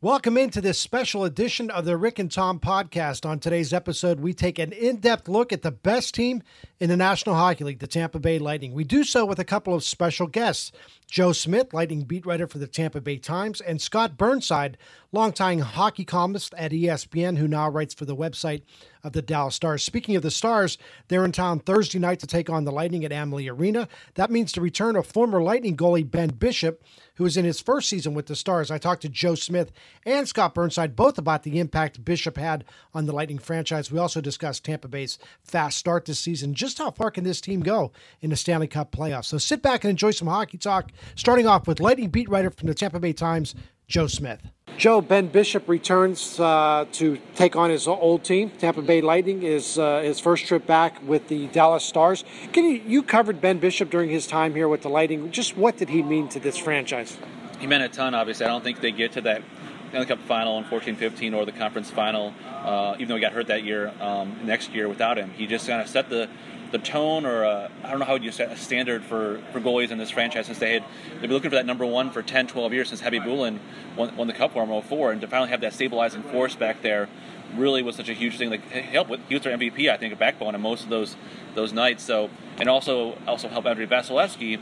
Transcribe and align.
Welcome 0.00 0.38
into 0.38 0.60
this 0.60 0.78
special 0.78 1.24
edition 1.24 1.70
of 1.70 1.84
the 1.84 1.96
Rick 1.96 2.20
and 2.20 2.30
Tom 2.30 2.60
podcast. 2.60 3.28
On 3.28 3.40
today's 3.40 3.72
episode, 3.72 4.20
we 4.20 4.32
take 4.32 4.60
an 4.60 4.70
in 4.70 4.98
depth 4.98 5.26
look 5.26 5.52
at 5.52 5.62
the 5.62 5.72
best 5.72 6.14
team 6.14 6.44
in 6.78 6.88
the 6.88 6.96
National 6.96 7.34
Hockey 7.34 7.64
League, 7.64 7.80
the 7.80 7.88
Tampa 7.88 8.20
Bay 8.20 8.38
Lightning. 8.38 8.74
We 8.74 8.84
do 8.84 9.02
so 9.02 9.26
with 9.26 9.40
a 9.40 9.44
couple 9.44 9.74
of 9.74 9.82
special 9.82 10.28
guests 10.28 10.70
Joe 11.10 11.32
Smith, 11.32 11.74
Lightning 11.74 12.02
beat 12.02 12.26
writer 12.26 12.46
for 12.46 12.58
the 12.58 12.68
Tampa 12.68 13.00
Bay 13.00 13.16
Times, 13.16 13.60
and 13.60 13.82
Scott 13.82 14.16
Burnside, 14.16 14.78
longtime 15.10 15.58
hockey 15.58 16.04
columnist 16.04 16.54
at 16.56 16.70
ESPN, 16.70 17.38
who 17.38 17.48
now 17.48 17.68
writes 17.68 17.92
for 17.92 18.04
the 18.04 18.14
website 18.14 18.62
of 19.08 19.14
the 19.14 19.22
Dallas 19.22 19.56
Stars. 19.56 19.82
Speaking 19.82 20.14
of 20.14 20.22
the 20.22 20.30
Stars, 20.30 20.78
they're 21.08 21.24
in 21.24 21.32
town 21.32 21.58
Thursday 21.58 21.98
night 21.98 22.20
to 22.20 22.26
take 22.26 22.48
on 22.48 22.64
the 22.64 22.70
Lightning 22.70 23.04
at 23.04 23.12
Amalie 23.12 23.48
Arena. 23.48 23.88
That 24.14 24.30
means 24.30 24.52
the 24.52 24.60
return 24.60 24.94
of 24.94 25.06
former 25.06 25.42
Lightning 25.42 25.76
goalie 25.76 26.08
Ben 26.08 26.28
Bishop, 26.28 26.84
who 27.14 27.24
is 27.24 27.36
in 27.36 27.44
his 27.44 27.60
first 27.60 27.88
season 27.88 28.14
with 28.14 28.26
the 28.26 28.36
Stars. 28.36 28.70
I 28.70 28.78
talked 28.78 29.02
to 29.02 29.08
Joe 29.08 29.34
Smith 29.34 29.72
and 30.04 30.28
Scott 30.28 30.54
Burnside 30.54 30.94
both 30.94 31.18
about 31.18 31.42
the 31.42 31.58
impact 31.58 32.04
Bishop 32.04 32.36
had 32.36 32.64
on 32.94 33.06
the 33.06 33.12
Lightning 33.12 33.38
franchise. 33.38 33.90
We 33.90 33.98
also 33.98 34.20
discussed 34.20 34.64
Tampa 34.64 34.88
Bay's 34.88 35.18
fast 35.42 35.78
start 35.78 36.04
this 36.04 36.20
season. 36.20 36.54
Just 36.54 36.78
how 36.78 36.90
far 36.90 37.10
can 37.10 37.24
this 37.24 37.40
team 37.40 37.60
go 37.60 37.90
in 38.20 38.30
the 38.30 38.36
Stanley 38.36 38.68
Cup 38.68 38.92
playoffs? 38.92 39.24
So 39.24 39.38
sit 39.38 39.62
back 39.62 39.82
and 39.82 39.90
enjoy 39.90 40.10
some 40.12 40.28
hockey 40.28 40.58
talk 40.58 40.92
starting 41.16 41.46
off 41.46 41.66
with 41.66 41.80
Lightning 41.80 42.10
beat 42.10 42.28
writer 42.28 42.50
from 42.50 42.68
the 42.68 42.74
Tampa 42.74 43.00
Bay 43.00 43.14
Times, 43.14 43.54
Joe 43.88 44.06
Smith. 44.06 44.40
Joe, 44.76 45.00
Ben 45.00 45.28
Bishop 45.28 45.66
returns 45.66 46.38
uh, 46.38 46.84
to 46.92 47.18
take 47.34 47.56
on 47.56 47.70
his 47.70 47.88
old 47.88 48.22
team, 48.22 48.50
Tampa 48.50 48.82
Bay 48.82 49.00
Lightning, 49.00 49.42
is 49.42 49.78
uh, 49.78 50.02
his 50.02 50.20
first 50.20 50.46
trip 50.46 50.66
back 50.66 51.02
with 51.04 51.28
the 51.28 51.46
Dallas 51.48 51.84
Stars. 51.84 52.22
Can 52.52 52.64
you, 52.64 52.82
you 52.86 53.02
covered 53.02 53.40
Ben 53.40 53.58
Bishop 53.58 53.90
during 53.90 54.10
his 54.10 54.26
time 54.26 54.54
here 54.54 54.68
with 54.68 54.82
the 54.82 54.90
Lightning. 54.90 55.32
Just 55.32 55.56
what 55.56 55.78
did 55.78 55.88
he 55.88 56.02
mean 56.02 56.28
to 56.28 56.38
this 56.38 56.58
franchise? 56.58 57.16
He 57.58 57.66
meant 57.66 57.82
a 57.82 57.88
ton, 57.88 58.14
obviously. 58.14 58.44
I 58.44 58.50
don't 58.50 58.62
think 58.62 58.80
they 58.82 58.92
get 58.92 59.12
to 59.12 59.22
that 59.22 59.42
Stanley 59.88 60.06
Cup 60.06 60.20
final 60.20 60.58
in 60.58 60.64
14-15 60.64 61.34
or 61.34 61.46
the 61.46 61.52
conference 61.52 61.90
final, 61.90 62.34
uh, 62.44 62.94
even 62.96 63.08
though 63.08 63.14
he 63.14 63.20
got 63.22 63.32
hurt 63.32 63.46
that 63.46 63.64
year, 63.64 63.92
um, 64.00 64.38
next 64.44 64.70
year 64.72 64.86
without 64.86 65.16
him. 65.16 65.30
He 65.30 65.46
just 65.46 65.66
kind 65.66 65.80
of 65.80 65.88
set 65.88 66.10
the 66.10 66.28
the 66.70 66.78
tone, 66.78 67.24
or 67.24 67.44
uh, 67.44 67.68
I 67.82 67.90
don't 67.90 67.98
know 67.98 68.04
how 68.04 68.16
you 68.16 68.30
set 68.30 68.50
a 68.50 68.56
standard 68.56 69.02
for, 69.02 69.40
for 69.52 69.60
goalies 69.60 69.90
in 69.90 69.98
this 69.98 70.10
franchise 70.10 70.46
since 70.46 70.58
they 70.58 70.74
had 70.74 70.84
they've 71.12 71.22
been 71.22 71.32
looking 71.32 71.50
for 71.50 71.56
that 71.56 71.66
number 71.66 71.86
one 71.86 72.10
for 72.10 72.22
10, 72.22 72.46
12 72.46 72.72
years 72.72 72.88
since 72.88 73.00
Khabibulin 73.00 73.58
won, 73.96 74.16
won 74.16 74.26
the 74.26 74.32
Cup 74.32 74.52
for 74.52 74.64
him 74.64 74.82
04, 74.82 75.12
and 75.12 75.20
to 75.20 75.26
finally 75.26 75.50
have 75.50 75.60
that 75.62 75.72
stabilizing 75.72 76.22
force 76.24 76.54
back 76.54 76.82
there 76.82 77.08
really 77.54 77.82
was 77.82 77.96
such 77.96 78.08
a 78.08 78.12
huge 78.14 78.36
thing. 78.36 78.50
Like 78.50 78.64
help 78.70 79.08
with 79.08 79.20
he 79.28 79.34
was 79.34 79.44
their 79.44 79.56
MVP, 79.56 79.90
I 79.90 79.96
think, 79.96 80.12
a 80.12 80.16
backbone 80.16 80.54
in 80.54 80.60
most 80.60 80.84
of 80.84 80.90
those 80.90 81.16
those 81.54 81.72
nights. 81.72 82.02
So 82.02 82.30
and 82.58 82.68
also 82.68 83.16
also 83.26 83.48
help 83.48 83.66
Andrei 83.66 83.86
Vasilevskiy 83.86 84.60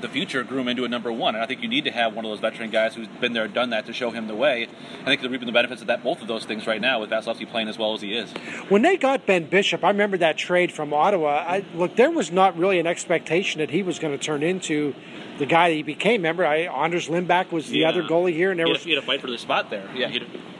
the 0.00 0.08
future 0.08 0.42
grew 0.42 0.60
him 0.60 0.68
into 0.68 0.84
a 0.84 0.88
number 0.88 1.12
one. 1.12 1.34
And 1.34 1.42
I 1.42 1.46
think 1.46 1.62
you 1.62 1.68
need 1.68 1.84
to 1.84 1.90
have 1.90 2.14
one 2.14 2.24
of 2.24 2.30
those 2.30 2.40
veteran 2.40 2.70
guys 2.70 2.94
who's 2.94 3.08
been 3.20 3.32
there, 3.32 3.48
done 3.48 3.70
that 3.70 3.86
to 3.86 3.92
show 3.92 4.10
him 4.10 4.26
the 4.26 4.34
way. 4.34 4.68
I 5.02 5.04
think 5.04 5.20
they're 5.20 5.30
reaping 5.30 5.46
the 5.46 5.52
benefits 5.52 5.80
of 5.80 5.86
that, 5.88 6.02
both 6.02 6.22
of 6.22 6.28
those 6.28 6.44
things 6.44 6.66
right 6.66 6.80
now 6.80 7.00
with 7.00 7.10
Vasilevskiy 7.10 7.50
playing 7.50 7.68
as 7.68 7.78
well 7.78 7.94
as 7.94 8.00
he 8.00 8.16
is. 8.16 8.30
When 8.68 8.82
they 8.82 8.96
got 8.96 9.26
Ben 9.26 9.44
Bishop, 9.48 9.84
I 9.84 9.88
remember 9.88 10.18
that 10.18 10.36
trade 10.36 10.72
from 10.72 10.92
Ottawa. 10.92 11.44
I, 11.46 11.64
look, 11.74 11.96
there 11.96 12.10
was 12.10 12.30
not 12.30 12.56
really 12.56 12.78
an 12.78 12.86
expectation 12.86 13.60
that 13.60 13.70
he 13.70 13.82
was 13.82 13.98
going 13.98 14.16
to 14.16 14.22
turn 14.22 14.42
into 14.42 14.94
the 15.38 15.46
guy 15.46 15.70
that 15.70 15.74
he 15.74 15.82
became. 15.82 16.20
Remember, 16.20 16.46
I, 16.46 16.62
Anders 16.62 17.08
Lindback 17.08 17.52
was 17.52 17.68
the 17.68 17.80
yeah. 17.80 17.88
other 17.88 18.02
goalie 18.02 18.32
here, 18.32 18.50
and 18.50 18.58
there 18.58 18.66
he 18.66 18.72
was 18.72 18.84
he 18.84 18.90
had 18.90 19.02
a 19.02 19.06
fight 19.06 19.20
for 19.20 19.30
the 19.30 19.38
spot 19.38 19.70
there. 19.70 19.88
Yeah, 19.94 20.18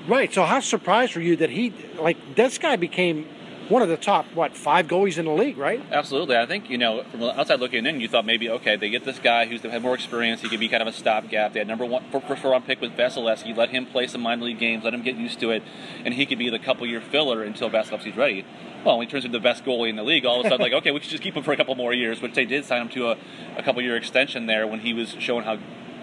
right. 0.09 0.33
So 0.33 0.45
how 0.45 0.61
surprised 0.61 1.15
were 1.17 1.23
you 1.23 1.37
that 1.37 1.51
he 1.51 1.73
like 1.99 2.37
this 2.37 2.59
guy 2.59 2.77
became 2.77 3.27
one 3.69 3.83
of 3.83 3.89
the 3.89 3.97
top 3.97 4.27
what 4.35 4.57
five 4.57 4.87
goalies 4.87 5.19
in 5.19 5.25
the 5.25 5.33
league, 5.33 5.59
right? 5.59 5.83
Absolutely. 5.91 6.37
I 6.37 6.47
think 6.47 6.71
you 6.71 6.79
know 6.79 7.03
from 7.11 7.23
outside 7.23 7.61
looking 7.61 7.87
in, 7.87 8.01
you 8.01 8.09
thought 8.09 8.25
maybe 8.25 8.49
okay, 8.51 8.77
they 8.77 8.91
get 8.91 9.05
this 9.05 9.19
guy 9.19 9.47
who's 9.47 9.63
had 9.63 9.83
more 9.83 9.95
experience. 9.95 10.41
He 10.43 10.49
could 10.49 10.61
be 10.61 10.69
kind 10.69 10.83
of 10.83 10.89
a 10.89 10.93
stopgap. 10.93 11.53
They 11.53 11.61
had 11.61 11.69
number 11.69 11.85
one 11.85 12.05
first 12.11 12.45
round 12.45 12.67
pick 12.67 12.81
with 12.81 12.93
Vasilevskiy. 12.93 13.57
Let 13.57 13.71
him 13.71 13.87
play 13.87 14.07
some 14.07 14.21
minor 14.21 14.45
league 14.45 14.59
games. 14.59 14.85
Let 14.85 14.95
him 14.95 15.03
get 15.03 15.17
used 15.17 15.41
to 15.41 15.51
it, 15.51 15.63
and 16.05 16.15
he 16.15 16.27
could 16.27 16.39
be 16.39 16.51
the 16.51 16.59
couple 16.59 16.87
year 16.87 17.01
filler 17.01 17.43
until 17.43 17.71
Vasilevskiy's 17.71 18.17
ready. 18.17 18.45
Well, 18.85 18.99
when 18.99 19.07
he 19.07 19.11
turns 19.11 19.25
into 19.25 19.39
the 19.39 19.43
best 19.43 19.65
goalie 19.65 19.91
in 19.91 19.97
the 19.97 20.05
league, 20.05 20.25
all 20.25 20.41
of 20.41 20.47
a 20.47 20.49
sudden, 20.49 20.63
like, 20.63 20.73
okay, 20.73 20.93
we 20.93 21.01
should 21.01 21.11
just 21.11 21.23
keep 21.23 21.37
him 21.37 21.43
for 21.43 21.53
a 21.53 21.57
couple 21.57 21.75
more 21.75 21.93
years, 21.93 22.23
which 22.23 22.35
they 22.35 22.45
did 22.45 22.65
sign 22.65 22.83
him 22.83 22.89
to 22.91 23.11
a, 23.11 23.17
a 23.57 23.63
couple 23.65 23.83
year 23.83 23.97
extension 23.97 24.47
there 24.47 24.65
when 24.65 24.81
he 24.81 24.93
was 24.93 25.17
showing 25.19 25.45
how 25.45 25.59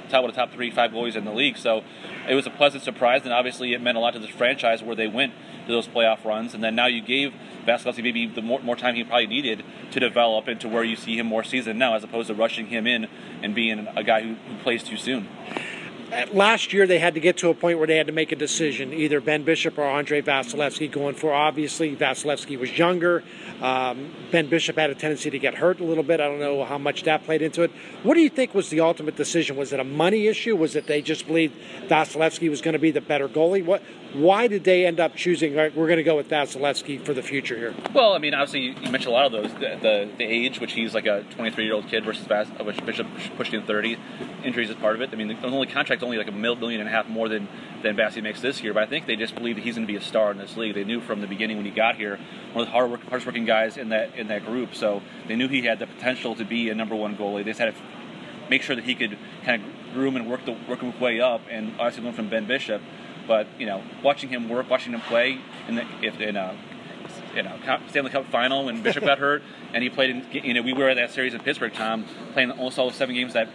top 0.10 0.26
of 0.26 0.32
the 0.32 0.36
top 0.36 0.52
three, 0.52 0.70
five 0.70 0.92
goalies 0.92 1.16
in 1.16 1.26
the 1.26 1.32
league. 1.32 1.58
So 1.58 1.84
it 2.30 2.36
was 2.36 2.46
a 2.46 2.50
pleasant 2.50 2.84
surprise, 2.84 3.24
and 3.24 3.34
obviously 3.34 3.74
it 3.74 3.82
meant 3.82 3.98
a 3.98 4.02
lot 4.02 4.14
to 4.14 4.20
this 4.20 4.30
franchise 4.30 4.84
where 4.84 4.96
they 4.96 5.08
went 5.08 5.34
to 5.66 5.72
those 5.72 5.88
playoff 5.88 6.24
runs. 6.24 6.54
And 6.54 6.64
then 6.64 6.76
now 6.76 6.88
you 6.88 7.02
gave 7.02 7.34
Vasilevskiy 7.66 8.04
maybe 8.04 8.28
the 8.28 8.42
more, 8.42 8.60
more 8.62 8.76
time 8.76 8.96
he 8.96 9.04
probably 9.04 9.28
needed 9.28 9.64
to 9.92 10.00
develop 10.00 10.48
into 10.48 10.68
where 10.68 10.84
you 10.84 10.96
see 10.96 11.18
him 11.18 11.28
more 11.28 11.44
seasoned 11.44 11.80
now, 11.80 11.96
as 11.96 12.04
opposed 12.04 12.28
to 12.28 12.34
rushing 12.34 12.68
him 12.68 12.88
in 12.88 13.08
and 13.42 13.56
being 13.56 13.88
a 13.96 14.04
guy 14.04 14.22
who, 14.22 14.34
who 14.34 14.58
plays 14.64 14.84
too 14.84 14.98
soon 14.98 15.28
last 16.32 16.74
year 16.74 16.86
they 16.86 17.00
had 17.00 17.14
to 17.16 17.20
get 17.20 17.38
to 17.38 17.50
a 17.50 17.54
point 17.54 17.78
where 17.78 17.88
they 17.88 17.98
had 17.98 18.08
to 18.08 18.14
make 18.14 18.32
a 18.32 18.36
decision, 18.36 18.94
either 18.94 19.20
Ben 19.20 19.44
Bishop 19.44 19.78
or 19.78 19.86
Andrei 19.86 20.22
Vasilevskiy 20.22 20.92
going 20.92 21.16
for. 21.16 21.34
Obviously, 21.34 21.96
Vasilevskiy 21.96 22.60
was 22.60 22.78
younger. 22.78 23.24
Um, 23.62 24.14
ben 24.32 24.48
Bishop 24.48 24.78
had 24.78 24.90
a 24.90 24.96
tendency 24.96 25.30
to 25.30 25.40
get 25.40 25.56
hurt 25.56 25.80
a 25.80 25.84
little 25.84 26.04
bit. 26.04 26.20
I 26.20 26.26
don't 26.26 26.40
know 26.40 26.64
how 26.64 26.78
much 26.78 27.04
that 27.04 27.24
played 27.24 27.42
into 27.42 27.64
it. 27.64 27.72
What 28.04 28.16
do 28.16 28.22
you 28.22 28.30
think 28.30 28.54
was 28.54 28.70
the 28.70 28.82
ultimate 28.82 29.16
decision? 29.16 29.56
Was 29.56 29.74
it 29.74 29.80
a 29.80 29.84
money 29.84 30.28
issue? 30.28 30.56
Was 30.56 30.76
it 30.76 30.88
they 30.88 31.02
just 31.02 31.28
believed 31.28 31.56
Vasilevskiy 31.88 32.50
was 32.50 32.62
going 32.62 32.74
to 32.74 32.80
be 32.80 32.92
the 32.92 33.02
better 33.02 33.28
goalie? 33.28 33.66
What? 33.66 33.82
Why 34.14 34.48
did 34.48 34.64
they 34.64 34.86
end 34.86 35.00
up 35.00 35.16
choosing? 35.16 35.56
Right, 35.56 35.76
we're 35.76 35.88
going 35.88 35.98
to 35.98 36.04
go 36.04 36.16
with 36.16 36.30
Vasilevskiy 36.30 37.04
for 37.04 37.16
the 37.16 37.24
future 37.24 37.58
here. 37.58 37.74
Well, 37.96 38.14
I 38.14 38.20
mean, 38.20 38.36
obviously 38.36 38.80
you 38.80 38.92
mentioned 38.92 39.08
a 39.08 39.10
lot 39.10 39.26
of 39.26 39.32
those. 39.32 39.52
The, 39.54 39.78
the, 39.82 40.10
the 40.20 40.24
age, 40.24 40.60
which 40.60 40.74
he's 40.74 40.94
like 40.94 41.08
a 41.08 41.24
23 41.32 41.66
year 41.66 41.74
old 41.74 41.88
kid 41.88 42.06
versus 42.06 42.28
Vas, 42.28 42.48
uh, 42.60 42.64
which 42.64 42.84
Bishop 42.86 43.08
pushed 43.38 43.56
in 43.56 43.64
30. 43.64 43.98
Injuries 44.44 44.70
is 44.70 44.76
part 44.76 44.94
of 44.94 45.02
it. 45.02 45.10
I 45.12 45.16
mean, 45.16 45.30
the 45.30 45.48
only 45.48 45.66
contract's 45.66 46.04
only 46.04 46.18
like 46.18 46.28
a 46.28 46.32
million 46.32 46.80
and 46.80 46.88
a 46.88 46.92
half 46.92 47.08
more 47.08 47.28
than 47.28 47.48
than 47.82 47.98
Vasi 47.98 48.22
makes 48.22 48.40
this 48.40 48.62
year. 48.62 48.74
But 48.74 48.84
I 48.84 48.86
think 48.86 49.08
they 49.08 49.16
just 49.16 49.36
believe 49.36 49.56
that 49.56 49.64
he's 49.64 49.76
going 49.76 49.88
to 49.88 49.92
be 49.92 49.98
a 49.98 50.02
star 50.02 50.32
in 50.32 50.38
this 50.38 50.56
league. 50.56 50.76
They 50.76 50.84
knew 50.84 51.02
from 51.02 51.22
the 51.22 51.28
beginning 51.28 51.58
when 51.58 51.66
he 51.66 51.72
got 51.72 51.96
here, 51.96 52.20
one 52.54 52.64
of 52.64 52.68
the 52.68 52.72
hard 52.72 52.92
work, 52.92 53.02
hardest 53.04 53.26
working 53.26 53.46
guys 53.46 53.78
in 53.78 53.90
that 53.90 54.16
in 54.16 54.28
that 54.28 54.46
group. 54.46 54.76
So 54.76 55.02
they 55.28 55.36
knew 55.36 55.48
he 55.48 55.64
had 55.64 55.80
the 55.80 55.88
potential 55.88 56.36
to 56.36 56.46
be 56.46 56.70
a 56.70 56.76
number 56.76 56.96
one 56.96 57.18
goalie. 57.18 57.44
They 57.44 57.52
just 57.52 57.60
had 57.60 57.74
to 57.74 57.82
make 58.50 58.62
sure 58.62 58.76
that 58.76 58.86
he 58.86 58.94
could 58.94 59.18
kind 59.44 59.64
of 59.64 59.94
groom 59.94 60.16
and 60.16 60.30
work 60.30 60.46
the 60.46 60.56
work 60.70 60.82
his 60.82 61.00
way 61.00 61.20
up. 61.20 61.42
And 61.50 61.74
obviously 61.80 62.04
learn 62.04 62.14
from 62.14 62.30
Ben 62.30 62.46
Bishop. 62.46 62.82
But 63.28 63.48
you 63.60 63.66
know, 63.66 63.84
watching 64.04 64.30
him 64.30 64.50
work, 64.50 64.70
watching 64.70 64.94
him 64.94 65.02
play, 65.02 65.40
in 65.68 65.76
the, 65.76 65.86
if 66.02 66.20
in 66.20 66.36
uh, 66.36 66.56
a 67.34 67.36
you 67.36 67.44
know 67.44 67.58
Stanley 67.90 68.12
Cup 68.12 68.26
final 68.28 68.66
when 68.66 68.82
Bishop 68.82 69.04
got 69.04 69.20
hurt, 69.20 69.44
and 69.74 69.84
he 69.84 69.90
played 69.90 70.10
in 70.10 70.26
you 70.32 70.54
know 70.54 70.62
we 70.62 70.74
were 70.74 70.90
at 70.90 70.96
that 70.96 71.12
series 71.12 71.34
in 71.34 71.40
Pittsburgh, 71.42 71.74
Tom, 71.74 72.06
playing 72.34 72.52
almost 72.52 72.78
all 72.80 72.92
seven 72.92 73.16
games 73.16 73.34
that 73.34 73.48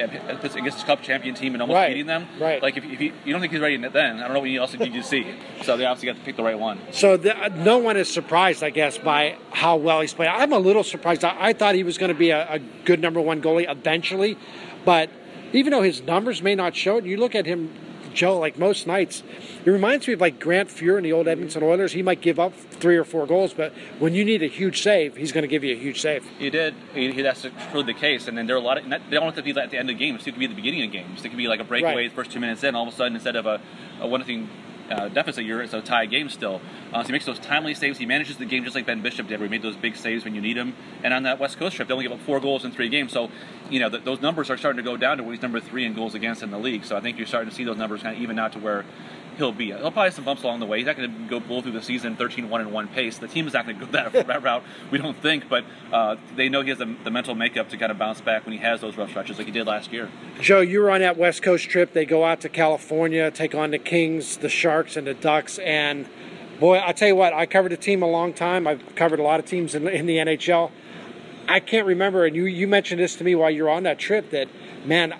against 0.00 0.78
his 0.78 0.84
cup 0.84 1.02
champion 1.02 1.34
team 1.34 1.54
and 1.54 1.62
almost 1.62 1.76
right. 1.76 1.88
beating 1.88 2.06
them. 2.06 2.26
Right. 2.40 2.62
Like 2.62 2.76
if, 2.76 2.84
if 2.84 3.00
you, 3.00 3.12
you, 3.24 3.32
don't 3.32 3.40
think 3.40 3.52
he's 3.52 3.60
ready 3.60 3.76
then, 3.76 4.16
I 4.18 4.24
don't 4.24 4.34
know 4.34 4.40
what 4.40 4.50
else 4.50 4.72
need 4.78 4.92
to 4.92 5.02
see. 5.02 5.34
So 5.62 5.76
they 5.76 5.84
obviously 5.84 6.12
got 6.12 6.18
to 6.18 6.24
pick 6.24 6.36
the 6.36 6.42
right 6.42 6.58
one. 6.58 6.78
So 6.92 7.16
the, 7.16 7.36
uh, 7.36 7.48
no 7.48 7.78
one 7.78 7.96
is 7.96 8.12
surprised, 8.12 8.62
I 8.62 8.70
guess, 8.70 8.98
by 8.98 9.36
how 9.50 9.76
well 9.76 10.00
he's 10.00 10.14
played. 10.14 10.28
I'm 10.28 10.52
a 10.52 10.58
little 10.58 10.84
surprised. 10.84 11.24
I, 11.24 11.36
I 11.38 11.52
thought 11.52 11.74
he 11.74 11.82
was 11.82 11.98
going 11.98 12.12
to 12.12 12.18
be 12.18 12.30
a, 12.30 12.54
a, 12.54 12.58
good 12.58 13.00
number 13.00 13.20
one 13.20 13.42
goalie 13.42 13.70
eventually, 13.70 14.38
but 14.84 15.10
even 15.52 15.70
though 15.72 15.82
his 15.82 16.02
numbers 16.02 16.42
may 16.42 16.54
not 16.54 16.74
show 16.74 16.96
it, 16.96 17.04
you 17.04 17.16
look 17.16 17.34
at 17.34 17.46
him 17.46 17.72
Joe, 18.14 18.38
like 18.38 18.58
most 18.58 18.86
nights, 18.86 19.22
it 19.64 19.70
reminds 19.70 20.06
me 20.06 20.14
of 20.14 20.20
like 20.20 20.40
Grant 20.40 20.68
Fuhr 20.68 20.96
in 20.98 21.04
the 21.04 21.12
old 21.12 21.28
Edmonton 21.28 21.62
Oilers. 21.62 21.92
He 21.92 22.02
might 22.02 22.20
give 22.20 22.38
up 22.38 22.54
three 22.54 22.96
or 22.96 23.04
four 23.04 23.26
goals, 23.26 23.52
but 23.54 23.72
when 23.98 24.14
you 24.14 24.24
need 24.24 24.42
a 24.42 24.46
huge 24.46 24.82
save, 24.82 25.16
he's 25.16 25.32
going 25.32 25.42
to 25.42 25.48
give 25.48 25.64
you 25.64 25.74
a 25.74 25.78
huge 25.78 26.00
save. 26.00 26.26
He 26.38 26.50
did. 26.50 26.74
He, 26.94 27.12
he, 27.12 27.22
that's 27.22 27.46
truly 27.70 27.86
the 27.86 27.98
case. 27.98 28.28
And 28.28 28.36
then 28.36 28.46
there 28.46 28.56
are 28.56 28.58
a 28.58 28.62
lot 28.62 28.78
of 28.78 28.84
they 28.84 28.98
don't 29.10 29.24
have 29.24 29.36
to 29.36 29.42
be 29.42 29.58
at 29.58 29.70
the 29.70 29.78
end 29.78 29.90
of 29.90 29.98
games. 29.98 30.22
It 30.22 30.32
could 30.32 30.38
be 30.38 30.46
at 30.46 30.50
the 30.50 30.56
beginning 30.56 30.84
of 30.84 30.92
games. 30.92 31.24
It 31.24 31.28
could 31.28 31.38
be 31.38 31.48
like 31.48 31.60
a 31.60 31.64
breakaway 31.64 31.94
right. 31.94 32.12
first 32.12 32.32
two 32.32 32.40
minutes 32.40 32.64
in. 32.64 32.74
All 32.74 32.86
of 32.86 32.92
a 32.92 32.96
sudden, 32.96 33.14
instead 33.14 33.36
of 33.36 33.46
a, 33.46 33.60
a 34.00 34.06
one 34.06 34.24
thing 34.24 34.48
uh, 34.90 35.08
deficit, 35.08 35.44
you're 35.44 35.62
it's 35.62 35.74
a 35.74 35.80
tie 35.80 36.06
game 36.06 36.28
still. 36.28 36.60
Uh, 36.92 37.02
so 37.02 37.06
he 37.06 37.12
makes 37.12 37.24
those 37.24 37.38
timely 37.38 37.74
saves. 37.74 37.98
He 37.98 38.06
manages 38.06 38.36
the 38.36 38.44
game 38.44 38.64
just 38.64 38.74
like 38.74 38.86
Ben 38.86 39.02
Bishop 39.02 39.28
did, 39.28 39.38
where 39.38 39.48
he 39.48 39.50
made 39.50 39.62
those 39.62 39.76
big 39.76 39.96
saves 39.96 40.24
when 40.24 40.34
you 40.34 40.40
need 40.40 40.56
him. 40.56 40.74
And 41.02 41.14
on 41.14 41.22
that 41.24 41.38
West 41.38 41.58
Coast 41.58 41.76
trip, 41.76 41.88
they 41.88 41.94
only 41.94 42.06
gave 42.06 42.12
up 42.12 42.24
four 42.24 42.40
goals 42.40 42.64
in 42.64 42.72
three 42.72 42.88
games. 42.88 43.12
So, 43.12 43.30
you 43.70 43.80
know, 43.80 43.88
th- 43.88 44.04
those 44.04 44.20
numbers 44.20 44.50
are 44.50 44.56
starting 44.56 44.82
to 44.82 44.88
go 44.88 44.96
down 44.96 45.18
to 45.18 45.22
where 45.22 45.32
he's 45.32 45.42
number 45.42 45.60
three 45.60 45.84
in 45.84 45.94
goals 45.94 46.14
against 46.14 46.42
in 46.42 46.50
the 46.50 46.58
league. 46.58 46.84
So 46.84 46.96
I 46.96 47.00
think 47.00 47.18
you're 47.18 47.26
starting 47.26 47.50
to 47.50 47.54
see 47.54 47.64
those 47.64 47.78
numbers 47.78 48.02
kind 48.02 48.16
of 48.16 48.22
even 48.22 48.38
out 48.38 48.52
to 48.52 48.58
where 48.58 48.84
he'll 49.36 49.52
be. 49.52 49.66
He'll 49.66 49.78
probably 49.78 50.04
have 50.04 50.14
some 50.14 50.24
bumps 50.24 50.42
along 50.42 50.60
the 50.60 50.66
way. 50.66 50.78
He's 50.78 50.86
not 50.86 50.96
going 50.96 51.12
to 51.12 51.28
go 51.28 51.40
blow 51.40 51.62
through 51.62 51.72
the 51.72 51.82
season 51.82 52.16
13-1 52.16 52.60
and 52.60 52.72
1 52.72 52.88
pace. 52.88 53.18
The 53.18 53.28
team 53.28 53.46
is 53.46 53.54
not 53.54 53.66
going 53.66 53.78
to 53.78 53.86
go 53.86 53.92
that, 53.92 54.12
that 54.12 54.42
route, 54.42 54.62
we 54.90 54.98
don't 54.98 55.16
think. 55.16 55.48
But 55.48 55.64
uh, 55.92 56.16
they 56.36 56.48
know 56.48 56.62
he 56.62 56.70
has 56.70 56.78
the, 56.78 56.94
the, 57.04 57.10
mental 57.10 57.34
makeup 57.34 57.68
to 57.70 57.76
kind 57.76 57.90
of 57.90 57.98
bounce 57.98 58.20
back 58.20 58.44
when 58.44 58.52
he 58.52 58.58
has 58.58 58.80
those 58.80 58.96
rough 58.96 59.10
stretches 59.10 59.38
like 59.38 59.46
he 59.46 59.52
did 59.52 59.66
last 59.66 59.92
year. 59.92 60.08
Joe, 60.40 60.60
you 60.60 60.80
were 60.80 60.90
on 60.90 61.00
that 61.00 61.16
West 61.16 61.42
Coast 61.42 61.68
trip. 61.68 61.92
They 61.92 62.04
go 62.04 62.24
out 62.24 62.40
to 62.42 62.48
California, 62.48 63.30
take 63.30 63.54
on 63.54 63.70
the 63.70 63.78
Kings, 63.78 64.36
the 64.38 64.48
Sharks, 64.48 64.96
and 64.96 65.06
the 65.06 65.14
Ducks. 65.14 65.58
And, 65.58 66.08
boy, 66.58 66.80
I 66.84 66.92
tell 66.92 67.08
you 67.08 67.16
what, 67.16 67.32
I 67.32 67.46
covered 67.46 67.72
a 67.72 67.76
team 67.76 68.02
a 68.02 68.08
long 68.08 68.32
time. 68.32 68.66
I've 68.66 68.94
covered 68.94 69.18
a 69.18 69.22
lot 69.22 69.40
of 69.40 69.46
teams 69.46 69.74
in, 69.74 69.86
in 69.88 70.06
the 70.06 70.16
NHL. 70.16 70.70
I 71.48 71.58
can't 71.58 71.86
remember, 71.86 72.26
and 72.26 72.36
you, 72.36 72.44
you 72.44 72.68
mentioned 72.68 73.00
this 73.00 73.16
to 73.16 73.24
me 73.24 73.34
while 73.34 73.50
you 73.50 73.64
were 73.64 73.70
on 73.70 73.82
that 73.82 73.98
trip, 73.98 74.30
that, 74.30 74.48
man, 74.84 75.14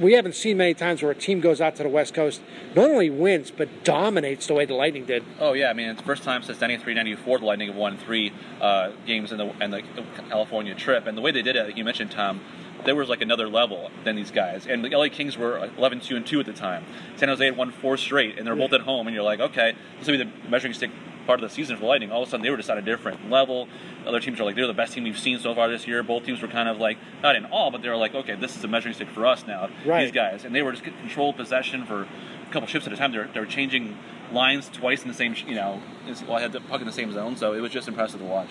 we 0.00 0.14
haven't 0.14 0.34
seen 0.34 0.56
many 0.56 0.74
times 0.74 1.02
where 1.02 1.12
a 1.12 1.14
team 1.14 1.40
goes 1.40 1.60
out 1.60 1.76
to 1.76 1.82
the 1.82 1.88
West 1.88 2.14
Coast, 2.14 2.40
not 2.74 2.90
only 2.90 3.10
wins 3.10 3.50
but 3.50 3.84
dominates 3.84 4.46
the 4.46 4.54
way 4.54 4.64
the 4.64 4.74
Lightning 4.74 5.04
did. 5.04 5.22
Oh 5.38 5.52
yeah, 5.52 5.70
I 5.70 5.74
mean 5.74 5.88
it's 5.88 6.00
the 6.00 6.06
first 6.06 6.22
time 6.22 6.42
since 6.42 6.60
93, 6.60 6.94
94 6.94 7.38
the 7.38 7.44
Lightning 7.44 7.68
have 7.68 7.76
won 7.76 7.98
three 7.98 8.32
uh, 8.60 8.90
games 9.06 9.30
in 9.30 9.38
the 9.38 9.52
in 9.62 9.70
the 9.70 9.82
California 10.28 10.74
trip, 10.74 11.06
and 11.06 11.16
the 11.16 11.22
way 11.22 11.30
they 11.30 11.42
did 11.42 11.56
it, 11.56 11.66
like 11.66 11.76
you 11.76 11.84
mentioned, 11.84 12.10
Tom. 12.10 12.40
There 12.82 12.96
was 12.96 13.10
like 13.10 13.20
another 13.20 13.46
level 13.46 13.90
than 14.04 14.16
these 14.16 14.30
guys, 14.30 14.66
and 14.66 14.82
the 14.82 14.88
LA 14.88 15.08
Kings 15.10 15.36
were 15.36 15.58
11 15.76 16.00
2 16.00 16.16
and 16.16 16.26
2 16.26 16.40
at 16.40 16.46
the 16.46 16.54
time. 16.54 16.86
San 17.16 17.28
Jose 17.28 17.44
had 17.44 17.54
won 17.54 17.72
four 17.72 17.98
straight, 17.98 18.38
and 18.38 18.46
they're 18.46 18.56
both 18.56 18.72
at 18.72 18.80
home, 18.80 19.06
and 19.06 19.14
you're 19.14 19.22
like, 19.22 19.38
okay, 19.38 19.74
this 19.98 20.08
will 20.08 20.16
be 20.16 20.24
the 20.24 20.48
measuring 20.48 20.72
stick 20.72 20.90
part 21.30 21.40
of 21.44 21.48
the 21.48 21.54
season 21.54 21.76
for 21.76 21.84
Lightning. 21.84 22.10
All 22.10 22.22
of 22.22 22.26
a 22.28 22.30
sudden, 22.32 22.42
they 22.42 22.50
were 22.50 22.56
just 22.56 22.68
at 22.68 22.76
a 22.76 22.82
different 22.82 23.30
level. 23.30 23.68
Other 24.04 24.18
teams 24.18 24.40
are 24.40 24.44
like, 24.44 24.56
they're 24.56 24.66
the 24.66 24.72
best 24.72 24.94
team 24.94 25.04
we've 25.04 25.16
seen 25.16 25.38
so 25.38 25.54
far 25.54 25.68
this 25.68 25.86
year. 25.86 26.02
Both 26.02 26.24
teams 26.24 26.42
were 26.42 26.48
kind 26.48 26.68
of 26.68 26.78
like, 26.78 26.98
not 27.22 27.36
in 27.36 27.44
all, 27.44 27.70
but 27.70 27.82
they 27.82 27.88
were 27.88 27.96
like, 27.96 28.16
okay, 28.16 28.34
this 28.34 28.56
is 28.56 28.64
a 28.64 28.66
measuring 28.66 28.94
stick 28.94 29.08
for 29.10 29.24
us 29.24 29.46
now. 29.46 29.70
Right. 29.86 30.02
These 30.02 30.12
guys, 30.12 30.44
and 30.44 30.52
they 30.52 30.60
were 30.60 30.72
just 30.72 30.82
control 30.82 31.32
possession 31.32 31.86
for 31.86 32.02
a 32.02 32.52
couple 32.52 32.66
shifts 32.66 32.88
at 32.88 32.92
a 32.92 32.96
time. 32.96 33.12
They're 33.12 33.28
they're 33.32 33.46
changing 33.46 33.96
lines 34.32 34.68
twice 34.68 35.02
in 35.02 35.08
the 35.08 35.14
same, 35.14 35.34
you 35.46 35.54
know, 35.54 35.80
well, 36.26 36.36
I 36.36 36.40
had 36.40 36.52
the 36.52 36.60
puck 36.60 36.80
in 36.80 36.86
the 36.86 36.92
same 36.92 37.12
zone, 37.12 37.36
so 37.36 37.52
it 37.52 37.60
was 37.60 37.70
just 37.70 37.88
impressive 37.88 38.20
to 38.20 38.26
watch. 38.26 38.50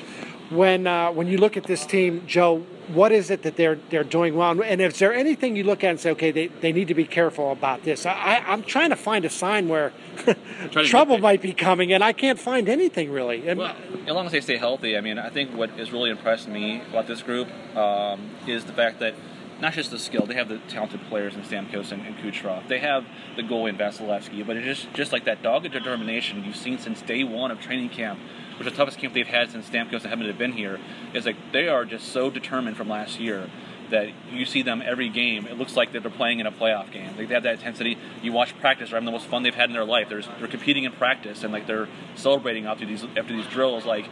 When 0.49 0.87
uh, 0.87 1.11
when 1.11 1.27
you 1.27 1.37
look 1.37 1.57
at 1.57 1.63
this 1.63 1.85
team, 1.85 2.23
Joe, 2.25 2.59
what 2.87 3.11
is 3.11 3.29
it 3.29 3.43
that 3.43 3.55
they're 3.55 3.77
they're 3.89 4.03
doing 4.03 4.35
well? 4.35 4.61
And 4.61 4.81
is 4.81 4.99
there 4.99 5.13
anything 5.13 5.55
you 5.55 5.63
look 5.63 5.83
at 5.83 5.91
and 5.91 5.99
say, 5.99 6.11
okay, 6.11 6.31
they, 6.31 6.47
they 6.47 6.71
need 6.71 6.87
to 6.87 6.93
be 6.95 7.05
careful 7.05 7.51
about 7.51 7.83
this? 7.83 8.05
I, 8.05 8.43
I'm 8.47 8.63
trying 8.63 8.89
to 8.89 8.95
find 8.95 9.25
a 9.25 9.29
sign 9.29 9.67
where 9.67 9.93
trouble 10.71 11.17
might 11.17 11.41
be 11.41 11.53
coming, 11.53 11.93
and 11.93 12.03
I 12.03 12.13
can't 12.13 12.39
find 12.39 12.67
anything 12.69 13.11
really. 13.11 13.47
And, 13.47 13.59
well, 13.59 13.75
as 14.05 14.13
long 14.13 14.25
as 14.25 14.31
they 14.31 14.41
stay 14.41 14.57
healthy, 14.57 14.97
I 14.97 15.01
mean, 15.01 15.19
I 15.19 15.29
think 15.29 15.53
what 15.55 15.69
has 15.71 15.91
really 15.91 16.09
impressed 16.09 16.47
me 16.47 16.81
about 16.89 17.07
this 17.07 17.21
group 17.21 17.47
um, 17.75 18.29
is 18.47 18.65
the 18.65 18.73
fact 18.73 18.99
that 18.99 19.13
not 19.61 19.73
just 19.73 19.91
the 19.91 20.00
skill, 20.00 20.25
they 20.25 20.35
have 20.35 20.50
the 20.50 20.59
talented 20.67 21.01
players 21.09 21.35
in 21.35 21.41
Stamkos 21.41 21.91
and, 21.91 22.06
and 22.06 22.17
Kucherov. 22.17 22.67
They 22.67 22.79
have 22.79 23.06
the 23.35 23.44
goalie 23.44 23.69
in 23.69 23.77
Vasilevskiy, 23.77 24.45
but 24.45 24.57
it's 24.57 24.81
just, 24.81 24.94
just 24.94 25.11
like 25.11 25.25
that 25.25 25.44
dogged 25.44 25.71
determination 25.71 26.44
you've 26.44 26.56
seen 26.56 26.77
since 26.77 27.01
day 27.01 27.23
one 27.23 27.51
of 27.51 27.59
training 27.59 27.89
camp 27.89 28.19
which 28.59 28.67
is 28.67 28.73
the 28.73 28.77
toughest 28.77 28.97
camp 28.97 29.13
they've 29.13 29.25
had 29.25 29.50
since 29.50 29.69
Stamkos 29.69 30.03
and 30.03 30.13
Hedman 30.13 30.27
have 30.27 30.38
been 30.38 30.51
here, 30.51 30.79
is 31.13 31.25
like 31.25 31.38
they 31.53 31.69
are 31.69 31.85
just 31.85 32.09
so 32.09 32.29
determined 32.29 32.75
from 32.75 32.89
last 32.89 33.17
year 33.17 33.50
that 33.89 34.09
you 34.31 34.45
see 34.45 34.61
them 34.61 34.83
every 34.85 35.07
game. 35.07 35.47
It 35.47 35.57
looks 35.57 35.77
like 35.77 35.94
they're 35.94 36.01
playing 36.01 36.41
in 36.41 36.45
a 36.45 36.51
playoff 36.51 36.91
game. 36.91 37.15
Like 37.17 37.29
they 37.29 37.33
have 37.33 37.44
that 37.44 37.55
intensity. 37.55 37.97
You 38.21 38.33
watch 38.33 38.53
practice, 38.59 38.89
they're 38.89 38.97
having 38.97 39.05
the 39.05 39.13
most 39.13 39.27
fun 39.27 39.44
they've 39.44 39.55
had 39.55 39.69
in 39.69 39.73
their 39.73 39.85
life. 39.85 40.09
They're, 40.09 40.21
they're 40.39 40.50
competing 40.50 40.83
in 40.83 40.91
practice 40.91 41.44
and 41.44 41.53
like 41.53 41.67
they're 41.67 41.88
celebrating 42.15 42.65
after 42.65 42.85
these 42.85 43.03
after 43.03 43.33
these 43.33 43.47
drills. 43.47 43.85
Like 43.85 44.09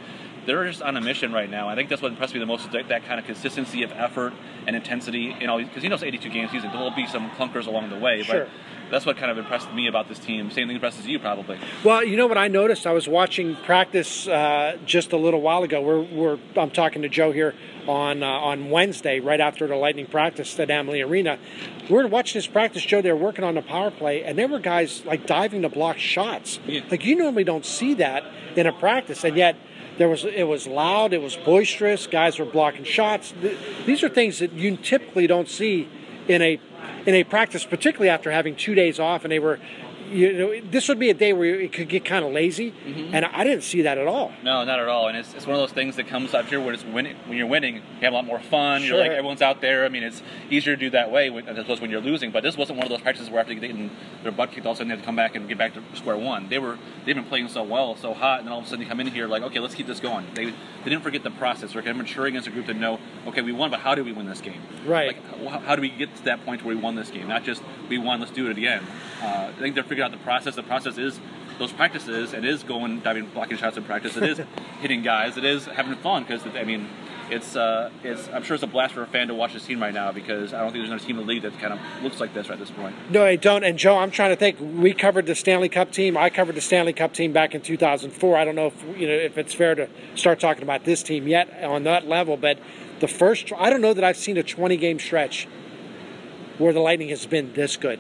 they're 0.47 0.65
just 0.65 0.81
on 0.81 0.97
a 0.97 1.01
mission 1.01 1.31
right 1.33 1.49
now. 1.49 1.67
I 1.67 1.75
think 1.75 1.89
that's 1.89 2.01
what 2.01 2.11
impressed 2.11 2.33
me 2.33 2.39
the 2.39 2.45
most 2.45 2.65
is 2.65 2.71
that, 2.71 2.88
that 2.88 3.05
kind 3.05 3.19
of 3.19 3.25
consistency 3.25 3.83
of 3.83 3.91
effort 3.91 4.33
and 4.65 4.75
intensity 4.75 5.35
in 5.39 5.49
all 5.49 5.59
because 5.61 5.83
he 5.83 5.89
knows 5.89 6.01
it's 6.01 6.07
82 6.07 6.29
game 6.29 6.49
season. 6.49 6.71
There 6.71 6.79
will 6.79 6.95
be 6.95 7.05
some 7.05 7.29
clunkers 7.31 7.67
along 7.67 7.89
the 7.89 7.99
way, 7.99 8.23
sure. 8.23 8.45
but 8.45 8.49
that's 8.89 9.05
what 9.05 9.17
kind 9.17 9.29
of 9.29 9.38
impressed 9.38 9.71
me 9.73 9.88
about 9.88 10.07
this 10.07 10.19
team. 10.19 10.49
Same 10.49 10.67
thing 10.67 10.75
impresses 10.75 11.05
you 11.05 11.19
probably. 11.19 11.59
Well, 11.83 12.03
you 12.03 12.15
know 12.15 12.27
what 12.27 12.38
I 12.38 12.47
noticed? 12.47 12.88
I 12.88 12.94
was 12.94 13.07
watching 13.07 13.57
practice 13.57 14.27
uh, 14.27 14.77
just 14.85 15.11
a 15.11 15.17
little 15.17 15.41
while 15.41 15.63
ago. 15.63 15.81
We're, 15.81 16.01
we're 16.01 16.39
I'm 16.55 16.71
talking 16.71 17.01
to 17.01 17.09
Joe 17.09 17.33
here 17.33 17.53
on 17.85 18.23
uh, 18.23 18.27
on 18.27 18.69
Wednesday, 18.69 19.19
right 19.19 19.41
after 19.41 19.67
the 19.67 19.75
Lightning 19.75 20.05
practice 20.05 20.57
at 20.59 20.71
Amalie 20.71 21.01
Arena. 21.01 21.38
We're 21.89 22.07
watching 22.07 22.39
this 22.39 22.47
practice, 22.47 22.83
Joe. 22.83 23.01
They're 23.01 23.17
working 23.17 23.43
on 23.43 23.55
the 23.55 23.61
power 23.61 23.91
play, 23.91 24.23
and 24.23 24.38
there 24.38 24.47
were 24.47 24.59
guys 24.59 25.03
like 25.05 25.27
diving 25.27 25.63
to 25.63 25.69
block 25.69 25.97
shots. 25.97 26.59
Yeah. 26.65 26.81
Like 26.89 27.03
you 27.03 27.17
normally 27.17 27.43
don't 27.43 27.65
see 27.65 27.95
that 27.95 28.23
in 28.55 28.65
a 28.65 28.71
practice, 28.71 29.25
and 29.25 29.35
yet 29.35 29.57
there 29.97 30.09
was 30.09 30.25
it 30.25 30.47
was 30.47 30.67
loud, 30.67 31.13
it 31.13 31.21
was 31.21 31.35
boisterous. 31.35 32.07
Guys 32.07 32.39
were 32.39 32.45
blocking 32.45 32.83
shots. 32.83 33.33
These 33.85 34.03
are 34.03 34.09
things 34.09 34.39
that 34.39 34.53
you 34.53 34.77
typically 34.77 35.27
don't 35.27 35.49
see 35.49 35.88
in 36.27 36.41
a 36.41 36.59
in 37.05 37.15
a 37.15 37.23
practice, 37.23 37.65
particularly 37.65 38.09
after 38.09 38.31
having 38.31 38.55
two 38.55 38.75
days 38.75 38.99
off, 38.99 39.23
and 39.23 39.31
they 39.31 39.39
were 39.39 39.59
you 40.09 40.33
know, 40.33 40.62
this 40.69 40.88
would 40.88 41.00
be 41.00 41.09
a 41.09 41.13
day 41.13 41.33
where 41.33 41.59
it 41.59 41.74
could 41.74 41.89
get 41.89 42.06
kind 42.06 42.24
of 42.24 42.31
lazy, 42.31 42.71
mm-hmm. 42.71 43.13
and 43.13 43.25
I 43.25 43.44
didn't 43.44 43.63
see 43.63 43.83
that 43.83 43.98
at 43.98 44.07
all. 44.07 44.31
No, 44.44 44.63
not 44.63 44.80
at 44.80 44.88
all. 44.88 45.07
And 45.07 45.18
it's, 45.18 45.33
it's 45.33 45.45
one 45.45 45.56
of 45.56 45.62
those 45.62 45.71
things 45.71 45.95
that 45.98 46.07
comes 46.07 46.33
out 46.33 46.45
here 46.45 46.59
when 46.59 46.74
it's 46.74 46.83
winning. 46.83 47.15
When 47.25 47.38
you're 47.38 47.48
winning, 47.48 47.75
you 47.75 47.81
have 48.01 48.13
a 48.13 48.15
lot 48.15 48.25
more 48.25 48.39
fun. 48.39 48.81
Sure. 48.81 48.98
You're 48.98 49.07
like 49.07 49.12
everyone's 49.12 49.42
out 49.42 49.62
there. 49.62 49.86
I 49.86 49.89
mean, 49.89 50.04
it's 50.04 50.21
easier 50.50 50.75
to 50.75 50.80
do 50.80 50.89
that 50.92 51.12
way 51.12 51.30
as 51.30 51.57
opposed 51.57 51.77
to 51.77 51.81
when 51.81 51.92
you're 51.92 52.01
losing. 52.01 52.31
But 52.31 52.44
this 52.44 52.57
wasn't 52.57 52.77
one 52.77 52.86
of 52.86 52.89
those 52.89 53.01
practices 53.01 53.30
where 53.30 53.42
after 53.42 53.54
getting 53.54 53.92
their 54.24 54.31
butt 54.31 54.51
kicked, 54.51 54.65
all 54.65 54.71
of 54.71 54.77
a 54.77 54.80
sudden 54.80 54.89
they 54.89 54.95
have 54.95 55.01
to 55.01 55.06
come 55.06 55.15
back 55.15 55.36
and 55.36 55.48
get 55.48 55.57
back 55.57 55.74
to 55.74 55.81
square 55.95 56.18
one. 56.18 56.50
They 56.50 56.60
were 56.60 56.77
they've 57.06 57.15
been 57.15 57.25
playing 57.25 57.50
so 57.50 57.63
well, 57.63 57.95
so 57.95 58.13
hot, 58.13 58.39
and 58.39 58.48
then 58.48 58.53
all 58.53 58.60
of 58.60 58.65
a 58.65 58.68
sudden 58.68 58.83
you 58.83 58.89
come 58.89 59.00
in 59.00 59.07
here 59.07 59.27
like, 59.27 59.44
okay, 59.44 59.60
let's 59.60 59.75
keep 59.75 59.88
this 59.88 60.00
going. 60.00 60.25
They 60.33 60.45
they 60.45 60.89
didn't 60.89 61.03
forget 61.03 61.24
the 61.24 61.31
process. 61.31 61.74
They're 61.74 61.81
kind 61.81 62.00
of 62.00 62.06
maturing 62.06 62.36
as 62.36 62.48
a 62.48 62.50
group 62.50 62.68
to 62.68 62.74
know, 62.74 63.00
okay, 63.27 63.42
we 63.42 63.51
won, 63.51 63.71
but 63.71 63.80
how 63.81 63.95
do 63.95 64.03
we 64.03 64.13
win 64.13 64.27
this 64.27 64.42
game? 64.42 64.62
Right. 64.86 65.07
Like, 65.07 65.50
how, 65.50 65.60
how 65.60 65.75
do 65.75 65.81
we 65.81 65.89
get 65.89 66.15
to 66.15 66.24
that 66.25 66.45
point 66.45 66.63
where 66.63 66.75
we 66.75 66.81
won 66.81 66.95
this 66.95 67.10
game? 67.10 67.27
Not 67.27 67.44
just 67.44 67.62
we 67.89 67.98
won, 67.98 68.19
let's 68.19 68.31
do 68.31 68.50
it 68.50 68.57
again. 68.57 68.83
Uh, 69.21 69.51
I 69.56 69.60
think 69.60 69.75
they're 69.75 69.83
out 70.03 70.11
the 70.11 70.17
process. 70.17 70.55
The 70.55 70.63
process 70.63 70.88
process 70.88 70.97
is 70.97 71.19
those 71.57 71.71
practices. 71.71 72.33
It 72.33 72.45
is 72.45 72.63
going 72.63 72.99
diving, 72.99 73.27
blocking 73.27 73.57
shots 73.57 73.77
in 73.77 73.83
practice. 73.83 74.15
It 74.15 74.23
is 74.23 74.41
hitting 74.81 75.01
guys. 75.01 75.38
It 75.38 75.45
is 75.45 75.65
having 75.65 75.95
fun 75.95 76.23
because 76.23 76.45
I 76.55 76.63
mean, 76.63 76.88
it's 77.29 77.55
uh, 77.55 77.89
it's. 78.03 78.29
I'm 78.29 78.44
sure 78.44 78.55
it's 78.55 78.63
a 78.63 78.67
blast 78.67 78.94
for 78.94 79.01
a 79.01 79.07
fan 79.07 79.27
to 79.27 79.33
watch 79.33 79.53
this 79.53 79.65
team 79.65 79.81
right 79.81 79.94
now 79.94 80.11
because 80.11 80.53
I 80.53 80.59
don't 80.59 80.71
think 80.71 80.81
there's 80.81 80.89
another 80.89 81.03
team 81.03 81.19
in 81.19 81.25
the 81.25 81.33
league 81.33 81.41
that 81.41 81.57
kind 81.59 81.73
of 81.73 81.79
looks 82.03 82.19
like 82.19 82.33
this 82.33 82.47
right 82.47 82.53
at 82.53 82.59
this 82.59 82.71
point. 82.71 82.95
No, 83.11 83.25
I 83.25 83.35
don't. 83.35 83.63
And 83.63 83.77
Joe, 83.77 83.97
I'm 83.97 84.11
trying 84.11 84.29
to 84.29 84.35
think. 84.35 84.57
We 84.59 84.94
covered 84.94 85.25
the 85.25 85.35
Stanley 85.35 85.69
Cup 85.69 85.91
team. 85.91 86.15
I 86.15 86.29
covered 86.29 86.55
the 86.55 86.61
Stanley 86.61 86.93
Cup 86.93 87.13
team 87.13 87.33
back 87.33 87.55
in 87.55 87.61
2004. 87.61 88.38
I 88.38 88.45
don't 88.45 88.55
know 88.55 88.67
if 88.67 89.00
you 89.00 89.07
know 89.07 89.13
if 89.13 89.38
it's 89.38 89.53
fair 89.53 89.75
to 89.75 89.89
start 90.15 90.39
talking 90.39 90.63
about 90.63 90.85
this 90.85 91.03
team 91.03 91.27
yet 91.27 91.63
on 91.63 91.83
that 91.83 92.07
level, 92.07 92.38
but 92.38 92.59
the 93.00 93.07
first. 93.07 93.51
I 93.57 93.69
don't 93.69 93.81
know 93.81 93.93
that 93.93 94.03
I've 94.03 94.17
seen 94.17 94.38
a 94.38 94.43
20 94.43 94.77
game 94.77 95.00
stretch 95.00 95.47
where 96.59 96.73
the 96.73 96.79
Lightning 96.79 97.09
has 97.09 97.25
been 97.25 97.53
this 97.53 97.77
good. 97.77 98.00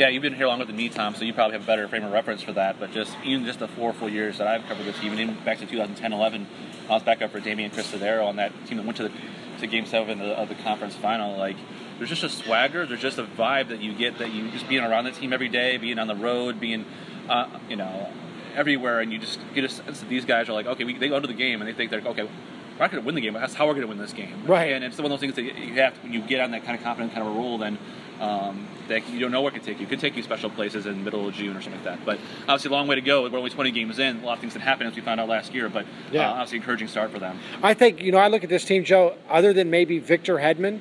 Yeah, 0.00 0.08
you've 0.08 0.22
been 0.22 0.32
here 0.32 0.46
longer 0.46 0.64
than 0.64 0.76
me, 0.76 0.88
Tom, 0.88 1.14
so 1.14 1.26
you 1.26 1.34
probably 1.34 1.58
have 1.58 1.64
a 1.64 1.66
better 1.66 1.86
frame 1.86 2.04
of 2.04 2.10
reference 2.10 2.42
for 2.42 2.52
that. 2.52 2.80
But 2.80 2.90
just 2.90 3.14
even 3.22 3.44
just 3.44 3.58
the 3.58 3.68
four 3.68 3.92
full 3.92 4.08
years 4.08 4.38
that 4.38 4.46
I've 4.46 4.64
covered 4.64 4.86
this, 4.86 4.96
even 5.04 5.36
back 5.44 5.58
to 5.58 5.66
2010-11, 5.66 6.46
I 6.88 6.92
was 6.94 7.02
back 7.02 7.20
up 7.20 7.32
for 7.32 7.38
Damian 7.38 7.70
Cristodero 7.70 8.26
on 8.26 8.36
that 8.36 8.50
team 8.66 8.78
that 8.78 8.86
went 8.86 8.96
to 8.96 9.02
the 9.02 9.12
to 9.58 9.66
Game 9.66 9.84
Seven 9.84 10.22
of 10.22 10.26
the, 10.26 10.32
of 10.32 10.48
the 10.48 10.54
conference 10.54 10.96
final. 10.96 11.36
Like, 11.36 11.58
there's 11.98 12.08
just 12.08 12.22
a 12.22 12.30
swagger, 12.30 12.86
there's 12.86 13.02
just 13.02 13.18
a 13.18 13.24
vibe 13.24 13.68
that 13.68 13.82
you 13.82 13.92
get 13.92 14.16
that 14.20 14.32
you 14.32 14.50
just 14.50 14.66
being 14.70 14.82
around 14.82 15.04
the 15.04 15.10
team 15.10 15.34
every 15.34 15.50
day, 15.50 15.76
being 15.76 15.98
on 15.98 16.06
the 16.06 16.16
road, 16.16 16.58
being, 16.58 16.86
uh, 17.28 17.50
you 17.68 17.76
know, 17.76 18.10
everywhere, 18.54 19.00
and 19.00 19.12
you 19.12 19.18
just 19.18 19.38
get 19.54 19.64
a 19.64 19.68
sense 19.68 20.00
that 20.00 20.08
these 20.08 20.24
guys 20.24 20.48
are 20.48 20.54
like, 20.54 20.64
okay, 20.64 20.84
we, 20.84 20.96
they 20.96 21.10
go 21.10 21.20
to 21.20 21.26
the 21.26 21.34
game 21.34 21.60
and 21.60 21.68
they 21.68 21.74
think 21.74 21.90
they're 21.90 22.00
okay. 22.00 22.22
We're 22.22 22.30
not 22.78 22.90
going 22.90 23.02
to 23.02 23.06
win 23.06 23.16
the 23.16 23.20
game, 23.20 23.34
but 23.34 23.40
that's 23.40 23.52
how 23.52 23.66
we're 23.66 23.74
going 23.74 23.82
to 23.82 23.88
win 23.88 23.98
this 23.98 24.14
game. 24.14 24.46
Right. 24.46 24.72
And 24.72 24.82
it's 24.82 24.96
one 24.96 25.04
of 25.04 25.10
those 25.10 25.20
things 25.20 25.34
that 25.34 25.42
you 25.42 25.74
have 25.74 25.94
to, 25.96 26.00
when 26.00 26.14
you 26.14 26.22
get 26.22 26.40
on 26.40 26.52
that 26.52 26.64
kind 26.64 26.78
of 26.78 26.82
confident 26.82 27.12
kind 27.12 27.28
of 27.28 27.34
a 27.34 27.38
roll, 27.38 27.58
then 27.58 27.76
um, 28.18 28.66
that 28.90 29.08
you 29.08 29.18
don't 29.18 29.32
know 29.32 29.40
where 29.40 29.50
it 29.50 29.54
could 29.54 29.64
take 29.64 29.78
you. 29.78 29.86
It 29.86 29.88
could 29.88 30.00
take 30.00 30.16
you 30.16 30.22
special 30.22 30.50
places 30.50 30.84
in 30.86 30.98
the 30.98 31.04
middle 31.04 31.26
of 31.26 31.34
June 31.34 31.56
or 31.56 31.62
something 31.62 31.82
like 31.82 31.98
that. 31.98 32.04
But 32.04 32.18
obviously, 32.42 32.68
a 32.68 32.72
long 32.72 32.86
way 32.86 32.96
to 32.96 33.00
go. 33.00 33.28
We're 33.28 33.38
only 33.38 33.50
20 33.50 33.70
games 33.70 33.98
in. 33.98 34.22
A 34.22 34.26
lot 34.26 34.34
of 34.34 34.40
things 34.40 34.52
that 34.52 34.60
happened 34.60 34.90
as 34.90 34.96
we 34.96 35.02
found 35.02 35.20
out 35.20 35.28
last 35.28 35.54
year. 35.54 35.68
But 35.68 35.86
yeah. 36.12 36.28
uh, 36.28 36.32
obviously, 36.32 36.58
encouraging 36.58 36.88
start 36.88 37.10
for 37.10 37.18
them. 37.18 37.38
I 37.62 37.74
think 37.74 38.02
you 38.02 38.12
know. 38.12 38.18
I 38.18 38.28
look 38.28 38.44
at 38.44 38.50
this 38.50 38.64
team, 38.64 38.84
Joe. 38.84 39.16
Other 39.28 39.52
than 39.52 39.70
maybe 39.70 39.98
Victor 39.98 40.36
Hedman, 40.36 40.80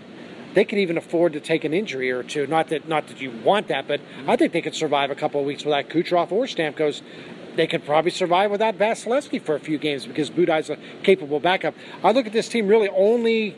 they 0.53 0.65
could 0.65 0.79
even 0.79 0.97
afford 0.97 1.33
to 1.33 1.39
take 1.39 1.63
an 1.63 1.73
injury 1.73 2.11
or 2.11 2.23
two. 2.23 2.47
Not 2.47 2.69
that 2.69 2.87
not 2.87 3.07
that 3.07 3.21
you 3.21 3.31
want 3.31 3.67
that, 3.67 3.87
but 3.87 4.01
I 4.27 4.35
think 4.35 4.53
they 4.53 4.61
could 4.61 4.75
survive 4.75 5.11
a 5.11 5.15
couple 5.15 5.39
of 5.39 5.45
weeks 5.45 5.63
without 5.63 5.89
Kucherov 5.89 6.31
or 6.31 6.45
Stamkos. 6.45 7.01
They 7.55 7.67
could 7.67 7.85
probably 7.85 8.11
survive 8.11 8.51
without 8.51 8.77
Vasilevskiy 8.77 9.41
for 9.41 9.55
a 9.55 9.59
few 9.59 9.77
games 9.77 10.05
because 10.05 10.29
Budaj's 10.29 10.69
a 10.69 10.77
capable 11.03 11.39
backup. 11.39 11.75
I 12.03 12.11
look 12.11 12.25
at 12.25 12.31
this 12.33 12.47
team 12.47 12.67
really 12.67 12.89
only 12.89 13.57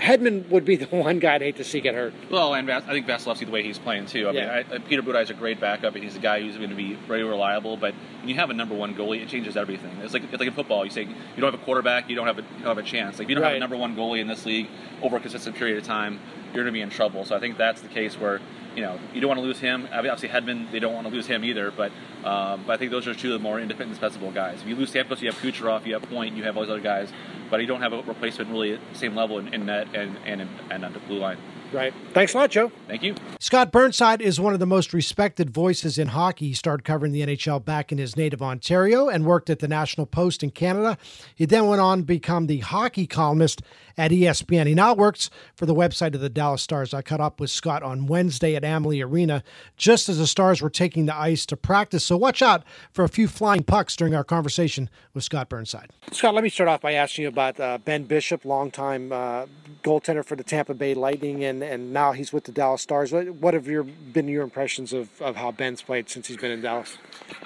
Hedman 0.00 0.48
would 0.48 0.64
be 0.64 0.76
the 0.76 0.86
one 0.96 1.18
guy 1.18 1.34
I'd 1.34 1.42
hate 1.42 1.56
to 1.56 1.64
see 1.64 1.80
get 1.80 1.94
hurt. 1.94 2.12
Well, 2.30 2.54
and 2.54 2.70
I 2.70 2.80
think 2.80 3.06
Vasilevskiy 3.06 3.46
the 3.46 3.52
way 3.52 3.62
he's 3.62 3.78
playing 3.78 4.06
too. 4.06 4.28
I 4.28 4.32
yeah. 4.32 4.62
mean, 4.62 4.72
I, 4.72 4.78
Peter 4.78 5.02
Budaj 5.02 5.22
is 5.24 5.30
a 5.30 5.34
great 5.34 5.60
backup, 5.60 5.94
and 5.94 6.02
he's 6.02 6.16
a 6.16 6.20
guy 6.20 6.40
who's 6.40 6.56
going 6.56 6.70
to 6.70 6.76
be 6.76 6.94
very 6.94 7.22
reliable. 7.22 7.76
But 7.76 7.94
when 8.20 8.28
you 8.28 8.34
have 8.36 8.50
a 8.50 8.54
number 8.54 8.74
one 8.74 8.94
goalie, 8.94 9.22
it 9.22 9.28
changes 9.28 9.56
everything. 9.56 9.96
It's 10.02 10.12
like 10.12 10.24
it's 10.24 10.32
like 10.38 10.48
in 10.48 10.54
football. 10.54 10.84
You 10.84 10.90
say 10.90 11.02
you 11.02 11.14
don't 11.36 11.52
have 11.52 11.60
a 11.60 11.64
quarterback, 11.64 12.08
you 12.08 12.16
don't 12.16 12.26
have 12.26 12.38
a 12.38 12.42
you 12.42 12.64
don't 12.64 12.76
have 12.76 12.78
a 12.78 12.82
chance. 12.82 13.18
Like 13.18 13.26
if 13.26 13.30
you 13.30 13.34
don't 13.34 13.42
right. 13.42 13.50
have 13.50 13.56
a 13.56 13.60
number 13.60 13.76
one 13.76 13.94
goalie 13.94 14.20
in 14.20 14.26
this 14.26 14.46
league 14.46 14.68
over 15.02 15.16
a 15.16 15.20
consistent 15.20 15.56
period 15.56 15.78
of 15.78 15.84
time, 15.84 16.18
you're 16.46 16.64
going 16.64 16.66
to 16.66 16.72
be 16.72 16.80
in 16.80 16.90
trouble. 16.90 17.24
So 17.24 17.36
I 17.36 17.40
think 17.40 17.58
that's 17.58 17.80
the 17.80 17.88
case 17.88 18.18
where 18.18 18.40
you 18.76 18.82
know, 18.82 18.98
you 19.12 19.20
don't 19.20 19.28
want 19.28 19.38
to 19.38 19.44
lose 19.44 19.58
him. 19.58 19.88
Obviously, 19.92 20.28
Hedman, 20.28 20.70
they 20.70 20.78
don't 20.78 20.94
want 20.94 21.06
to 21.06 21.12
lose 21.12 21.26
him 21.26 21.44
either. 21.44 21.70
But 21.70 21.92
um, 22.24 22.64
but 22.66 22.74
I 22.74 22.76
think 22.76 22.90
those 22.90 23.08
are 23.08 23.14
two 23.14 23.34
of 23.34 23.40
the 23.40 23.42
more 23.42 23.58
indispensable 23.58 24.30
guys. 24.30 24.60
If 24.62 24.68
you 24.68 24.76
lose 24.76 24.92
Stamkos, 24.92 25.20
you 25.20 25.30
have 25.30 25.40
Kucherov, 25.40 25.86
you 25.86 25.94
have 25.94 26.02
Point, 26.02 26.36
you 26.36 26.44
have 26.44 26.56
all 26.56 26.62
these 26.62 26.70
other 26.70 26.80
guys, 26.80 27.10
but 27.50 27.60
you 27.60 27.66
don't 27.66 27.82
have 27.82 27.92
a 27.92 28.02
replacement 28.02 28.50
really 28.50 28.74
at 28.74 28.80
the 28.92 28.98
same 28.98 29.14
level 29.14 29.38
in, 29.38 29.52
in 29.52 29.66
net 29.66 29.88
and 29.94 30.16
and 30.24 30.48
and 30.70 30.84
on 30.84 30.92
the 30.92 31.00
blue 31.00 31.18
line. 31.18 31.38
Right. 31.72 31.94
Thanks 32.12 32.34
a 32.34 32.38
lot, 32.38 32.50
Joe. 32.50 32.72
Thank 32.88 33.02
you. 33.02 33.14
Scott 33.38 33.70
Burnside 33.70 34.20
is 34.20 34.40
one 34.40 34.54
of 34.54 34.58
the 34.58 34.66
most 34.66 34.92
respected 34.92 35.50
voices 35.50 35.98
in 35.98 36.08
hockey. 36.08 36.48
He 36.48 36.54
started 36.54 36.82
covering 36.82 37.12
the 37.12 37.20
NHL 37.22 37.64
back 37.64 37.92
in 37.92 37.98
his 37.98 38.16
native 38.16 38.42
Ontario 38.42 39.08
and 39.08 39.24
worked 39.24 39.48
at 39.50 39.60
the 39.60 39.68
National 39.68 40.04
Post 40.04 40.42
in 40.42 40.50
Canada. 40.50 40.98
He 41.34 41.46
then 41.46 41.68
went 41.68 41.80
on 41.80 41.98
to 41.98 42.04
become 42.04 42.48
the 42.48 42.58
hockey 42.58 43.06
columnist 43.06 43.62
at 44.00 44.12
ESPN. 44.12 44.66
He 44.66 44.74
now 44.74 44.94
works 44.94 45.28
for 45.54 45.66
the 45.66 45.74
website 45.74 46.14
of 46.14 46.22
the 46.22 46.30
Dallas 46.30 46.62
Stars. 46.62 46.94
I 46.94 47.02
caught 47.02 47.20
up 47.20 47.38
with 47.38 47.50
Scott 47.50 47.82
on 47.82 48.06
Wednesday 48.06 48.56
at 48.56 48.64
Amalie 48.64 49.02
Arena 49.02 49.42
just 49.76 50.08
as 50.08 50.16
the 50.16 50.26
Stars 50.26 50.62
were 50.62 50.70
taking 50.70 51.04
the 51.04 51.14
ice 51.14 51.44
to 51.46 51.56
practice. 51.56 52.02
So 52.02 52.16
watch 52.16 52.40
out 52.40 52.64
for 52.92 53.04
a 53.04 53.10
few 53.10 53.28
flying 53.28 53.62
pucks 53.62 53.94
during 53.94 54.14
our 54.14 54.24
conversation 54.24 54.88
with 55.12 55.22
Scott 55.22 55.50
Burnside. 55.50 55.90
Scott, 56.12 56.34
let 56.34 56.42
me 56.42 56.48
start 56.48 56.70
off 56.70 56.80
by 56.80 56.94
asking 56.94 57.24
you 57.24 57.28
about 57.28 57.60
uh, 57.60 57.76
Ben 57.76 58.04
Bishop, 58.04 58.46
longtime 58.46 59.12
uh, 59.12 59.44
goaltender 59.84 60.24
for 60.24 60.34
the 60.34 60.44
Tampa 60.44 60.72
Bay 60.72 60.94
Lightning, 60.94 61.44
and, 61.44 61.62
and 61.62 61.92
now 61.92 62.12
he's 62.12 62.32
with 62.32 62.44
the 62.44 62.52
Dallas 62.52 62.80
Stars. 62.80 63.12
What, 63.12 63.28
what 63.34 63.52
have 63.52 63.66
your, 63.66 63.82
been 63.82 64.28
your 64.28 64.44
impressions 64.44 64.94
of, 64.94 65.20
of 65.20 65.36
how 65.36 65.52
Ben's 65.52 65.82
played 65.82 66.08
since 66.08 66.26
he's 66.26 66.38
been 66.38 66.52
in 66.52 66.62
Dallas? 66.62 66.96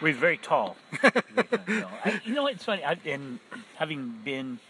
Well, 0.00 0.12
he's 0.12 0.20
very 0.20 0.38
tall. 0.38 0.76
I, 1.02 2.20
you 2.24 2.34
know, 2.34 2.46
it's 2.46 2.62
funny. 2.62 2.84
I, 2.84 2.96
and 3.04 3.40
having 3.74 4.20
been– 4.24 4.60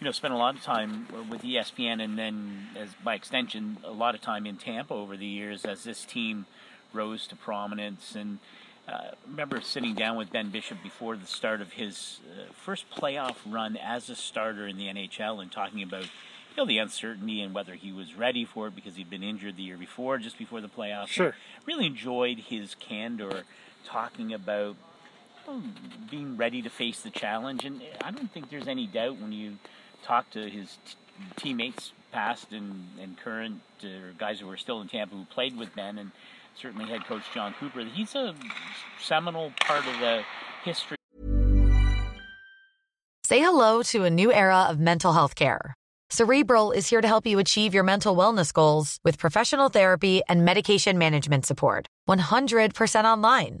you 0.00 0.04
know, 0.04 0.12
spent 0.12 0.32
a 0.32 0.36
lot 0.36 0.54
of 0.54 0.62
time 0.62 1.06
with 1.28 1.42
ESPN 1.42 2.02
and 2.02 2.18
then, 2.18 2.68
as 2.76 2.90
by 3.02 3.14
extension, 3.14 3.78
a 3.84 3.90
lot 3.90 4.14
of 4.14 4.20
time 4.20 4.46
in 4.46 4.56
Tampa 4.56 4.94
over 4.94 5.16
the 5.16 5.26
years 5.26 5.64
as 5.64 5.84
this 5.84 6.04
team 6.04 6.46
rose 6.92 7.26
to 7.26 7.36
prominence. 7.36 8.14
And 8.14 8.38
uh, 8.86 9.10
remember 9.26 9.60
sitting 9.60 9.94
down 9.94 10.16
with 10.16 10.30
Ben 10.30 10.50
Bishop 10.50 10.78
before 10.82 11.16
the 11.16 11.26
start 11.26 11.60
of 11.60 11.72
his 11.72 12.20
uh, 12.30 12.52
first 12.52 12.88
playoff 12.90 13.36
run 13.44 13.76
as 13.76 14.08
a 14.08 14.14
starter 14.14 14.66
in 14.66 14.76
the 14.76 14.86
NHL 14.86 15.42
and 15.42 15.50
talking 15.50 15.82
about 15.82 16.04
you 16.04 16.56
know 16.56 16.64
the 16.64 16.78
uncertainty 16.78 17.42
and 17.42 17.52
whether 17.52 17.74
he 17.74 17.92
was 17.92 18.14
ready 18.14 18.44
for 18.44 18.68
it 18.68 18.76
because 18.76 18.96
he'd 18.96 19.10
been 19.10 19.24
injured 19.24 19.56
the 19.56 19.64
year 19.64 19.76
before, 19.76 20.18
just 20.18 20.38
before 20.38 20.60
the 20.60 20.68
playoffs. 20.68 21.08
Sure. 21.08 21.34
really 21.66 21.86
enjoyed 21.86 22.38
his 22.38 22.76
candor 22.76 23.42
talking 23.84 24.32
about 24.32 24.76
being 26.10 26.36
ready 26.36 26.62
to 26.62 26.68
face 26.68 27.00
the 27.00 27.10
challenge, 27.10 27.64
and 27.64 27.80
I 28.02 28.10
don't 28.10 28.30
think 28.30 28.50
there's 28.50 28.68
any 28.68 28.86
doubt 28.86 29.18
when 29.18 29.32
you 29.32 29.58
talked 30.02 30.32
to 30.34 30.48
his 30.48 30.78
t- 30.84 30.96
teammates, 31.36 31.92
past 32.12 32.52
and, 32.52 32.88
and 33.00 33.18
current, 33.18 33.60
uh, 33.82 34.12
guys 34.18 34.40
who 34.40 34.50
are 34.50 34.56
still 34.56 34.80
in 34.80 34.88
Tampa 34.88 35.14
who 35.14 35.24
played 35.26 35.56
with 35.56 35.74
Ben, 35.74 35.98
and 35.98 36.10
certainly 36.54 36.86
head 36.86 37.04
coach 37.04 37.22
Jon 37.34 37.54
Cooper. 37.58 37.84
He's 37.84 38.14
a 38.14 38.34
seminal 39.00 39.52
part 39.60 39.86
of 39.86 39.98
the 40.00 40.22
history. 40.64 40.96
Say 43.24 43.40
hello 43.40 43.82
to 43.82 44.04
a 44.04 44.10
new 44.10 44.32
era 44.32 44.62
of 44.70 44.78
mental 44.78 45.12
health 45.12 45.34
care. 45.34 45.74
Cerebral 46.10 46.72
is 46.72 46.88
here 46.88 47.02
to 47.02 47.06
help 47.06 47.26
you 47.26 47.38
achieve 47.38 47.74
your 47.74 47.84
mental 47.84 48.16
wellness 48.16 48.52
goals 48.52 48.98
with 49.04 49.18
professional 49.18 49.68
therapy 49.68 50.22
and 50.28 50.44
medication 50.44 50.96
management 50.96 51.44
support. 51.44 51.86
100% 52.08 53.04
online. 53.04 53.60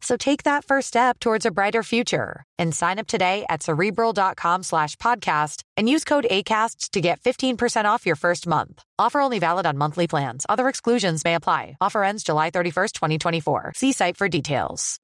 So 0.00 0.16
take 0.16 0.42
that 0.42 0.64
first 0.64 0.88
step 0.88 1.18
towards 1.18 1.46
a 1.46 1.50
brighter 1.50 1.82
future 1.82 2.44
and 2.58 2.74
sign 2.74 2.98
up 2.98 3.06
today 3.06 3.44
at 3.48 3.62
cerebral.com 3.62 4.62
slash 4.62 4.96
podcast 4.96 5.62
and 5.76 5.88
use 5.88 6.04
code 6.04 6.26
ACasts 6.30 6.90
to 6.90 7.00
get 7.00 7.20
15% 7.20 7.84
off 7.86 8.06
your 8.06 8.16
first 8.16 8.46
month. 8.46 8.82
Offer 8.98 9.20
only 9.20 9.38
valid 9.38 9.66
on 9.66 9.78
monthly 9.78 10.06
plans. 10.06 10.44
Other 10.48 10.68
exclusions 10.68 11.24
may 11.24 11.34
apply. 11.34 11.76
Offer 11.80 12.04
ends 12.04 12.22
July 12.22 12.50
31st, 12.50 12.92
2024. 12.92 13.72
See 13.74 13.92
site 13.92 14.16
for 14.16 14.28
details. 14.28 15.00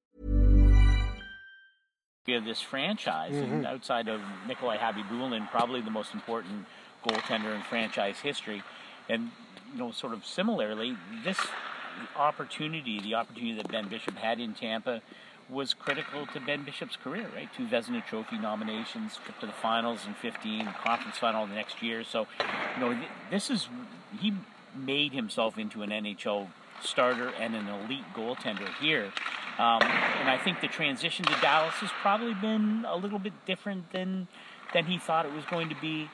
We 2.27 2.35
have 2.35 2.45
this 2.45 2.61
franchise, 2.61 3.33
mm-hmm. 3.33 3.53
and 3.53 3.67
outside 3.67 4.07
of 4.07 4.21
Nikolai 4.47 4.77
Khabibulin, 4.77 5.51
probably 5.51 5.81
the 5.81 5.91
most 5.91 6.15
important 6.15 6.67
goaltender 7.05 7.53
in 7.53 7.63
franchise 7.63 8.21
history. 8.21 8.63
And, 9.09 9.31
you 9.73 9.79
know, 9.81 9.91
sort 9.91 10.13
of 10.13 10.25
similarly, 10.25 10.97
this 11.25 11.39
opportunity, 12.17 13.01
the 13.01 13.15
opportunity 13.15 13.57
that 13.57 13.71
Ben 13.71 13.89
Bishop 13.89 14.17
had 14.17 14.41
in 14.41 14.55
Tampa, 14.55 15.03
was 15.51 15.75
critical 15.75 16.27
to 16.27 16.41
Ben 16.41 16.63
Bishop's 16.63 16.97
career, 16.97 17.29
right? 17.35 17.49
Two 17.57 17.67
Vezina 17.67 18.05
Trophy 18.07 18.39
nominations, 18.39 19.19
trip 19.25 19.39
to 19.41 19.47
the 19.47 19.53
finals 19.53 20.01
in 20.07 20.15
15, 20.15 20.67
conference 20.85 21.19
final 21.19 21.47
the 21.47 21.55
next 21.55 21.83
year. 21.83 22.05
So, 22.05 22.27
you 22.75 22.81
know, 22.81 22.99
this 23.31 23.51
is, 23.51 23.69
he 24.19 24.33
made 24.75 25.13
himself 25.13 25.59
into 25.59 25.83
an 25.83 25.91
NHL 25.91 26.49
starter 26.83 27.33
and 27.39 27.55
an 27.55 27.69
elite 27.69 28.05
goaltender 28.15 28.73
here. 28.81 29.13
Um, 29.59 29.83
and 29.83 30.31
I 30.31 30.41
think 30.43 30.61
the 30.61 30.69
transition 30.69 31.25
to 31.27 31.41
Dallas 31.41 31.75
has 31.75 31.91
probably 32.01 32.35
been 32.35 32.87
a 32.89 32.97
little 32.97 33.19
bit 33.19 33.33
different 33.47 33.93
than 33.93 34.29
than 34.73 34.87
he 34.87 34.99
thought 34.99 35.27
it 35.27 35.33
was 35.33 35.45
going 35.45 35.69
to 35.69 35.75
be. 35.81 36.09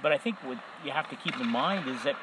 But 0.00 0.12
I 0.12 0.18
think 0.18 0.36
what 0.44 0.58
you 0.84 0.92
have 0.92 1.10
to 1.10 1.16
keep 1.16 1.38
in 1.40 1.48
mind 1.48 1.88
is 1.88 2.04
that 2.04 2.14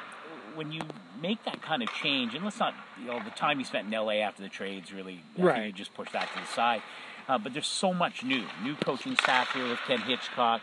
when 0.56 0.72
you 0.72 0.82
make 1.20 1.44
that 1.44 1.62
kind 1.62 1.82
of 1.82 1.88
change, 1.92 2.34
and 2.34 2.44
let's 2.44 2.58
not, 2.58 2.74
you 3.00 3.06
know, 3.06 3.20
the 3.22 3.30
time 3.30 3.58
you 3.58 3.64
spent 3.64 3.86
in 3.86 3.92
LA 3.92 4.14
after 4.14 4.42
the 4.42 4.48
trades 4.48 4.92
really, 4.92 5.20
right. 5.38 5.66
you 5.66 5.72
just 5.72 5.94
push 5.94 6.10
that 6.12 6.28
to 6.34 6.40
the 6.40 6.46
side. 6.46 6.82
Uh, 7.28 7.38
but 7.38 7.52
there's 7.52 7.66
so 7.68 7.94
much 7.94 8.24
new, 8.24 8.42
new 8.62 8.74
coaching 8.76 9.14
staff 9.16 9.52
here 9.52 9.68
with 9.68 9.78
Ken 9.86 10.00
Hitchcock, 10.00 10.60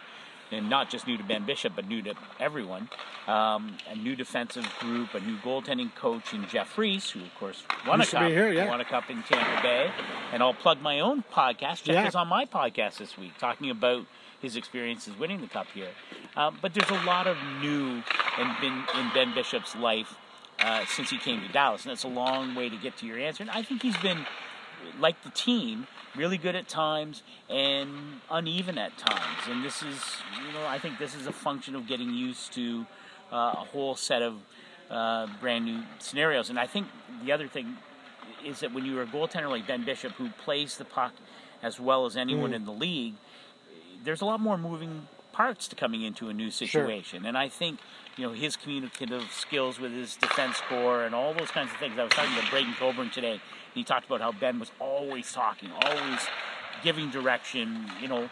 and 0.51 0.69
not 0.69 0.89
just 0.89 1.05
new 1.07 1.15
to 1.15 1.23
Ben 1.23 1.45
Bishop, 1.45 1.73
but 1.75 1.87
new 1.87 2.01
to 2.01 2.15
everyone. 2.39 2.89
Um, 3.27 3.77
a 3.89 3.95
new 3.95 4.15
defensive 4.15 4.67
group, 4.79 5.13
a 5.13 5.19
new 5.19 5.37
goaltending 5.37 5.93
coach 5.93 6.33
in 6.33 6.47
Jeff 6.47 6.75
Reese, 6.77 7.11
who 7.11 7.21
of 7.21 7.33
course 7.35 7.63
won 7.87 7.99
Used 7.99 8.13
a 8.13 8.17
cup, 8.17 8.29
here, 8.29 8.51
yeah. 8.51 8.67
won 8.67 8.81
a 8.81 8.85
cup 8.85 9.09
in 9.09 9.21
Tampa 9.23 9.61
Bay. 9.61 9.91
And 10.33 10.41
I'll 10.41 10.55
plug 10.55 10.81
my 10.81 10.99
own 10.99 11.23
podcast. 11.31 11.83
Jeff 11.83 11.95
Yeah. 11.95 12.07
is 12.07 12.15
on 12.15 12.27
my 12.27 12.45
podcast 12.45 12.97
this 12.97 13.15
week, 13.17 13.37
talking 13.37 13.69
about 13.69 14.05
his 14.41 14.55
experiences 14.55 15.17
winning 15.17 15.41
the 15.41 15.47
cup 15.47 15.67
here. 15.73 15.89
Um, 16.35 16.57
but 16.61 16.73
there's 16.73 16.89
a 16.89 17.05
lot 17.05 17.27
of 17.27 17.37
new 17.61 18.03
in 18.37 18.55
Ben, 18.61 18.83
in 18.95 19.09
Ben 19.13 19.33
Bishop's 19.33 19.75
life 19.75 20.15
uh, 20.59 20.85
since 20.87 21.09
he 21.09 21.17
came 21.17 21.41
to 21.41 21.47
Dallas, 21.49 21.83
and 21.83 21.91
that's 21.91 22.03
a 22.03 22.09
long 22.09 22.55
way 22.55 22.69
to 22.69 22.77
get 22.77 22.97
to 22.97 23.05
your 23.05 23.17
answer. 23.17 23.43
And 23.43 23.51
I 23.51 23.61
think 23.61 23.81
he's 23.81 23.97
been, 23.97 24.25
like 24.99 25.21
the 25.23 25.29
team, 25.29 25.87
really 26.15 26.37
good 26.37 26.55
at 26.55 26.67
times 26.67 27.23
and 27.49 27.89
uneven 28.31 28.77
at 28.77 28.97
times. 28.97 29.47
And 29.47 29.63
this 29.63 29.81
is, 29.83 29.99
you 30.45 30.53
know, 30.53 30.65
I 30.65 30.79
think 30.79 30.99
this 30.99 31.15
is 31.15 31.27
a 31.27 31.31
function 31.31 31.75
of 31.75 31.87
getting 31.87 32.13
used 32.13 32.53
to 32.53 32.85
uh, 33.31 33.35
a 33.35 33.65
whole 33.71 33.95
set 33.95 34.21
of 34.21 34.35
uh, 34.89 35.27
brand 35.39 35.65
new 35.65 35.81
scenarios. 35.99 36.49
And 36.49 36.59
I 36.59 36.65
think 36.65 36.87
the 37.23 37.31
other 37.31 37.47
thing 37.47 37.77
is 38.45 38.61
that 38.61 38.73
when 38.73 38.85
you're 38.85 39.03
a 39.03 39.07
goaltender 39.07 39.49
like 39.49 39.67
Ben 39.67 39.85
Bishop, 39.85 40.13
who 40.13 40.29
plays 40.43 40.77
the 40.77 40.85
puck 40.85 41.13
as 41.61 41.79
well 41.79 42.05
as 42.05 42.15
anyone 42.15 42.53
in 42.53 42.65
the 42.65 42.71
league, 42.71 43.15
there's 44.03 44.21
a 44.21 44.25
lot 44.25 44.39
more 44.39 44.57
moving 44.57 45.07
parts 45.31 45.67
to 45.69 45.75
coming 45.75 46.01
into 46.01 46.29
a 46.29 46.33
new 46.33 46.51
situation. 46.51 47.25
And 47.25 47.37
I 47.37 47.49
think, 47.49 47.79
you 48.17 48.25
know, 48.25 48.33
his 48.33 48.55
communicative 48.57 49.31
skills 49.31 49.79
with 49.79 49.93
his 49.93 50.15
defense 50.15 50.61
corps 50.67 51.03
and 51.03 51.15
all 51.15 51.33
those 51.33 51.51
kinds 51.51 51.71
of 51.71 51.77
things. 51.77 51.97
I 51.97 52.03
was 52.03 52.11
talking 52.11 52.35
to 52.43 52.49
Braydon 52.49 52.73
Coburn 52.73 53.09
today. 53.09 53.33
And 53.33 53.41
he 53.73 53.83
talked 53.83 54.05
about 54.05 54.21
how 54.21 54.31
Ben 54.31 54.59
was 54.59 54.71
always 54.79 55.31
talking, 55.31 55.69
always 55.83 56.27
giving 56.83 57.09
direction. 57.09 57.85
You 58.01 58.07
know, 58.07 58.29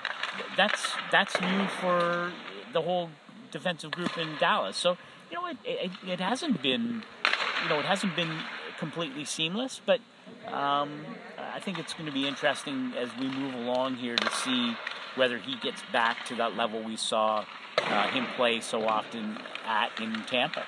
that's 0.55 0.91
that's 1.11 1.39
new 1.39 1.67
for 1.79 2.31
the 2.73 2.81
whole 2.81 3.09
defensive 3.51 3.91
group 3.91 4.17
in 4.17 4.35
Dallas. 4.39 4.75
So, 4.75 4.97
you 5.31 5.39
know, 5.39 5.47
it, 5.47 5.57
it, 5.63 5.91
it 6.05 6.19
hasn't 6.19 6.61
been, 6.61 7.03
you 7.63 7.69
know, 7.69 7.79
it 7.79 7.85
hasn't 7.85 8.15
been 8.15 8.39
completely 8.79 9.25
seamless, 9.25 9.81
but 9.85 9.99
um, 10.47 11.05
I 11.37 11.59
think 11.59 11.79
it's 11.79 11.93
going 11.93 12.05
to 12.05 12.11
be 12.11 12.27
interesting 12.27 12.93
as 12.97 13.09
we 13.19 13.27
move 13.27 13.53
along 13.55 13.95
here 13.95 14.15
to 14.15 14.29
see 14.31 14.75
whether 15.17 15.37
he 15.37 15.55
gets 15.57 15.81
back 15.91 16.25
to 16.25 16.35
that 16.35 16.55
level 16.55 16.81
we 16.81 16.95
saw 16.95 17.43
uh, 17.79 18.07
him 18.09 18.25
play 18.35 18.59
so 18.59 18.85
often 18.85 19.37
at 19.65 19.91
in 19.99 20.13
Tampa. 20.23 20.63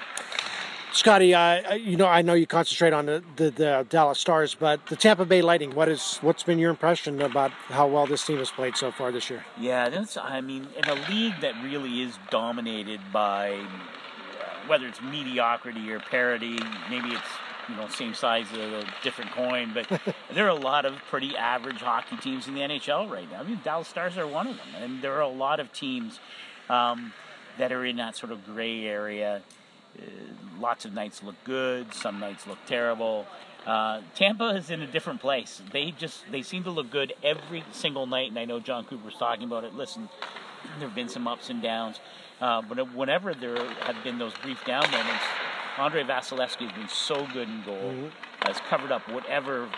Scotty, 0.91 1.35
uh, 1.35 1.75
you 1.75 1.97
know, 1.97 2.07
I 2.07 2.23
know 2.23 2.33
you 2.33 2.47
concentrate 2.47 2.93
on 2.93 3.05
the, 3.05 3.23
the, 3.35 3.51
the 3.51 3.85
Dallas 3.89 4.19
Stars, 4.19 4.55
but 4.55 4.83
the 4.87 4.95
Tampa 4.95 5.23
Bay 5.23 5.43
Lightning. 5.43 5.75
What 5.75 5.87
is 5.87 6.17
what's 6.21 6.41
been 6.41 6.57
your 6.57 6.71
impression 6.71 7.21
about 7.21 7.51
how 7.51 7.87
well 7.87 8.07
this 8.07 8.25
team 8.25 8.39
has 8.39 8.49
played 8.49 8.75
so 8.75 8.91
far 8.91 9.11
this 9.11 9.29
year? 9.29 9.45
Yeah, 9.59 9.89
that's. 9.89 10.17
I 10.17 10.41
mean, 10.41 10.67
in 10.75 10.89
a 10.89 10.95
league 11.09 11.39
that 11.41 11.53
really 11.63 12.01
is 12.01 12.17
dominated 12.31 13.01
by 13.13 13.63
whether 14.67 14.87
it's 14.87 15.01
mediocrity 15.01 15.91
or 15.91 15.99
parity, 15.99 16.57
maybe 16.89 17.09
it's 17.09 17.21
you 17.69 17.75
know 17.75 17.87
same 17.87 18.13
size 18.13 18.51
of 18.51 18.59
a 18.59 18.83
different 19.03 19.31
coin, 19.31 19.71
but 19.73 19.87
there 20.33 20.45
are 20.45 20.49
a 20.49 20.53
lot 20.53 20.85
of 20.85 20.95
pretty 21.09 21.35
average 21.35 21.81
hockey 21.81 22.17
teams 22.17 22.47
in 22.47 22.55
the 22.55 22.61
NHL 22.61 23.09
right 23.09 23.29
now. 23.31 23.41
I 23.41 23.43
mean, 23.43 23.59
Dallas 23.63 23.87
Stars 23.87 24.17
are 24.17 24.27
one 24.27 24.47
of 24.47 24.57
them, 24.57 24.67
and 24.81 25.01
there 25.01 25.13
are 25.13 25.21
a 25.21 25.27
lot 25.27 25.59
of 25.59 25.71
teams 25.71 26.19
um, 26.69 27.13
that 27.57 27.71
are 27.71 27.85
in 27.85 27.97
that 27.97 28.15
sort 28.15 28.31
of 28.31 28.45
gray 28.45 28.85
area. 28.85 29.41
Uh, 29.97 30.01
lots 30.59 30.85
of 30.85 30.93
nights 30.93 31.23
look 31.23 31.35
good, 31.43 31.93
some 31.93 32.19
nights 32.19 32.47
look 32.47 32.59
terrible. 32.65 33.25
Uh, 33.65 34.01
Tampa 34.15 34.55
is 34.55 34.69
in 34.69 34.81
a 34.81 34.87
different 34.87 35.19
place. 35.19 35.61
They 35.71 35.91
just 35.91 36.23
they 36.31 36.41
seem 36.41 36.63
to 36.63 36.71
look 36.71 36.89
good 36.89 37.13
every 37.23 37.63
single 37.71 38.07
night, 38.07 38.29
and 38.29 38.39
I 38.39 38.45
know 38.45 38.59
Jon 38.59 38.85
Cooper's 38.85 39.15
talking 39.15 39.43
about 39.43 39.63
it. 39.63 39.75
Listen, 39.75 40.09
there 40.77 40.87
have 40.87 40.95
been 40.95 41.09
some 41.09 41.27
ups 41.27 41.49
and 41.49 41.61
downs, 41.61 41.99
uh, 42.41 42.61
but 42.61 42.93
whenever 42.95 43.33
there 43.33 43.63
have 43.81 44.01
been 44.03 44.17
those 44.17 44.33
brief 44.41 44.63
down 44.65 44.89
moments, 44.89 45.23
Andrei 45.79 46.03
Vasilevskiy 46.03 46.69
has 46.69 46.73
been 46.73 46.89
so 46.89 47.25
good 47.33 47.47
in 47.47 47.63
goal, 47.63 47.75
mm-hmm. 47.75 48.07
has 48.41 48.57
covered 48.69 48.91
up 48.91 49.09
whatever 49.09 49.69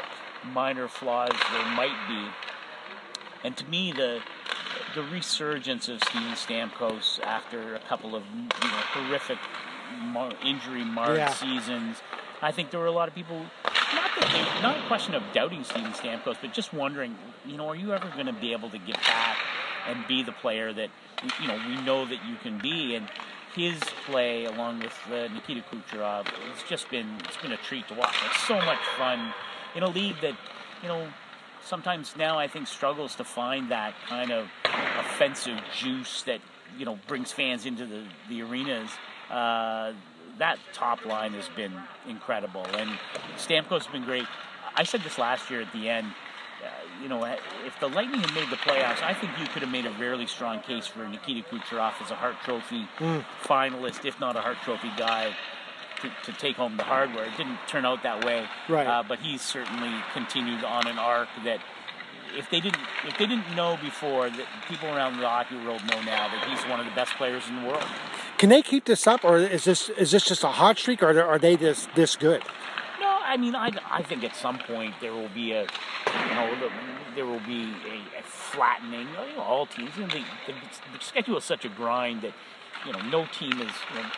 minor 0.52 0.88
flaws 0.88 1.30
there 1.30 1.66
might 1.76 1.96
be. 2.08 2.28
And 3.44 3.56
to 3.58 3.66
me, 3.68 3.92
the 3.92 4.20
the 4.96 5.04
resurgence 5.04 5.88
of 5.88 6.04
Steven 6.04 6.34
Stamkos 6.34 7.22
after 7.22 7.76
a 7.76 7.80
couple 7.80 8.16
of 8.16 8.24
you 8.34 8.42
know, 8.42 8.78
horrific 8.94 9.38
injury 10.44 10.84
marred 10.84 11.18
yeah. 11.18 11.30
seasons, 11.30 12.02
I 12.42 12.52
think 12.52 12.72
there 12.72 12.80
were 12.80 12.88
a 12.88 12.92
lot 12.92 13.08
of 13.08 13.16
people 13.16 13.46
not 13.94 14.12
they, 14.32 14.62
not 14.62 14.78
a 14.78 14.88
question 14.88 15.14
of 15.14 15.24
doubting 15.34 15.64
Steven 15.64 15.92
Stamkos, 15.92 16.38
but 16.42 16.54
just 16.54 16.74
wondering, 16.74 17.16
you 17.46 17.58
know, 17.58 17.68
are 17.68 17.76
you 17.76 17.94
ever 17.94 18.10
going 18.16 18.26
to 18.26 18.34
be 18.34 18.54
able 18.54 18.70
to 18.70 18.78
get 18.80 18.96
back 18.96 19.38
and 19.88 20.06
be 20.08 20.24
the 20.24 20.32
player 20.32 20.74
that 20.74 20.90
you 21.42 21.48
know 21.48 21.60
we 21.68 21.82
know 21.82 22.06
that 22.06 22.26
you 22.28 22.36
can 22.42 22.58
be? 22.60 22.96
And 22.96 23.08
his 23.56 23.80
play 24.06 24.46
along 24.46 24.80
with 24.80 24.98
uh, 25.12 25.28
Nikita 25.34 25.64
Kucherov, 25.72 26.28
it's 26.52 26.64
just 26.70 26.90
been 26.90 27.08
it's 27.26 27.38
been 27.38 27.52
a 27.52 27.58
treat 27.58 27.88
to 27.90 27.94
watch. 27.94 28.16
It's 28.26 28.48
so 28.48 28.56
much 28.56 28.80
fun 28.98 29.34
in 29.76 29.84
a 29.84 29.90
league 29.90 30.16
that 30.22 30.36
you 30.82 30.88
know 30.88 31.08
sometimes 31.64 32.16
now 32.18 32.40
I 32.40 32.48
think 32.48 32.68
struggles 32.68 33.16
to 33.16 33.24
find 33.24 33.72
that 33.72 33.94
kind 34.08 34.32
of 34.32 34.50
offensive 35.00 35.60
juice 35.78 36.24
that 36.24 36.42
you 36.78 36.86
know 36.86 37.00
brings 37.08 37.32
fans 37.32 37.66
into 37.66 37.86
the 37.86 38.04
the 38.30 38.42
arenas. 38.42 38.90
Uh, 39.30 39.94
that 40.38 40.58
top 40.74 41.06
line 41.06 41.34
has 41.34 41.48
been 41.50 41.74
incredible, 42.08 42.66
and 42.78 42.90
Stamkos 43.38 43.84
has 43.84 43.88
been 43.88 44.04
great. 44.04 44.26
I 44.76 44.84
said 44.84 45.02
this 45.02 45.18
last 45.18 45.50
year 45.50 45.62
at 45.62 45.72
the 45.74 45.90
end. 45.90 46.08
You 47.02 47.10
know, 47.10 47.24
if 47.26 47.80
the 47.80 47.88
Lightning 47.88 48.22
had 48.22 48.34
made 48.36 48.50
the 48.50 48.58
playoffs, 48.58 49.02
I 49.02 49.14
think 49.14 49.32
you 49.40 49.48
could 49.48 49.64
have 49.64 49.72
made 49.72 49.86
a 49.86 49.92
really 49.92 50.28
strong 50.28 50.60
case 50.62 50.86
for 50.86 51.08
Nikita 51.08 51.48
Kucherov 51.50 51.94
as 52.02 52.12
a 52.12 52.16
Hart 52.16 52.36
Trophy 52.44 52.88
mm. 53.00 53.26
finalist, 53.44 54.06
if 54.06 54.20
not 54.20 54.36
a 54.36 54.42
Hart 54.42 54.58
Trophy 54.64 54.92
guy, 54.98 55.36
to, 56.02 56.12
to, 56.32 56.38
take 56.38 56.56
home 56.56 56.78
the 56.78 56.84
hardware. 56.84 57.26
It 57.26 57.38
didn't 57.38 57.58
turn 57.68 57.86
out 57.86 58.04
that 58.04 58.24
way, 58.24 58.46
right. 58.70 58.86
Uh, 58.86 59.04
but 59.08 59.20
he's 59.20 59.42
certainly 59.42 59.94
continued 60.14 60.64
on 60.64 60.88
an 60.88 60.98
arc 60.98 61.30
that 61.44 61.60
if 62.36 62.50
they 62.50 62.60
didn't 62.60 62.82
if 63.06 63.18
they 63.18 63.26
didn't 63.26 63.56
know 63.56 63.78
before 63.82 64.30
that 64.30 64.48
people 64.68 64.90
around 64.90 65.18
the 65.18 65.28
hockey 65.28 65.56
world 65.58 65.82
know 65.90 66.02
now 66.02 66.28
that 66.28 66.46
he's 66.50 66.62
one 66.70 66.80
of 66.80 66.86
the 66.86 66.92
best 66.94 67.14
players 67.16 67.48
in 67.50 67.62
the 67.62 67.68
world. 67.68 67.84
Can 68.38 68.50
they 68.50 68.62
keep 68.62 68.86
this 68.86 69.06
up, 69.08 69.24
or 69.24 69.38
is 69.38 69.64
this 69.64 69.90
is 69.90 70.12
this 70.12 70.26
just 70.26 70.44
a 70.44 70.48
hot 70.48 70.78
streak, 70.78 71.04
or 71.04 71.22
are 71.22 71.40
they 71.40 71.56
this 71.56 71.88
this 71.96 72.16
good? 72.16 72.42
No, 73.00 73.18
I 73.24 73.38
mean 73.38 73.56
I, 73.56 73.72
I 73.90 74.04
think 74.04 74.24
at 74.24 74.36
some 74.36 74.58
point 74.60 74.96
there 75.02 75.14
will 75.14 75.30
be 75.30 75.52
a 75.52 75.62
you 75.62 76.36
know 76.36 76.72
there 77.16 77.26
will 77.26 77.40
be 77.42 77.74
a, 77.88 78.20
a 78.20 78.24
flattening. 78.24 79.08
You 79.08 79.38
know, 79.38 79.42
all 79.42 79.66
teams, 79.66 79.92
you 79.96 80.02
know, 80.02 80.08
the, 80.08 80.24
the, 80.48 80.54
the, 80.98 81.04
schedule 81.04 81.38
is 81.38 81.44
such 81.44 81.66
a 81.66 81.70
grind 81.70 82.22
that 82.22 82.34
you 82.86 82.94
know 82.94 83.02
no 83.10 83.26
team 83.26 83.54
is. 83.54 83.72
You 83.96 84.04
know, 84.04 84.10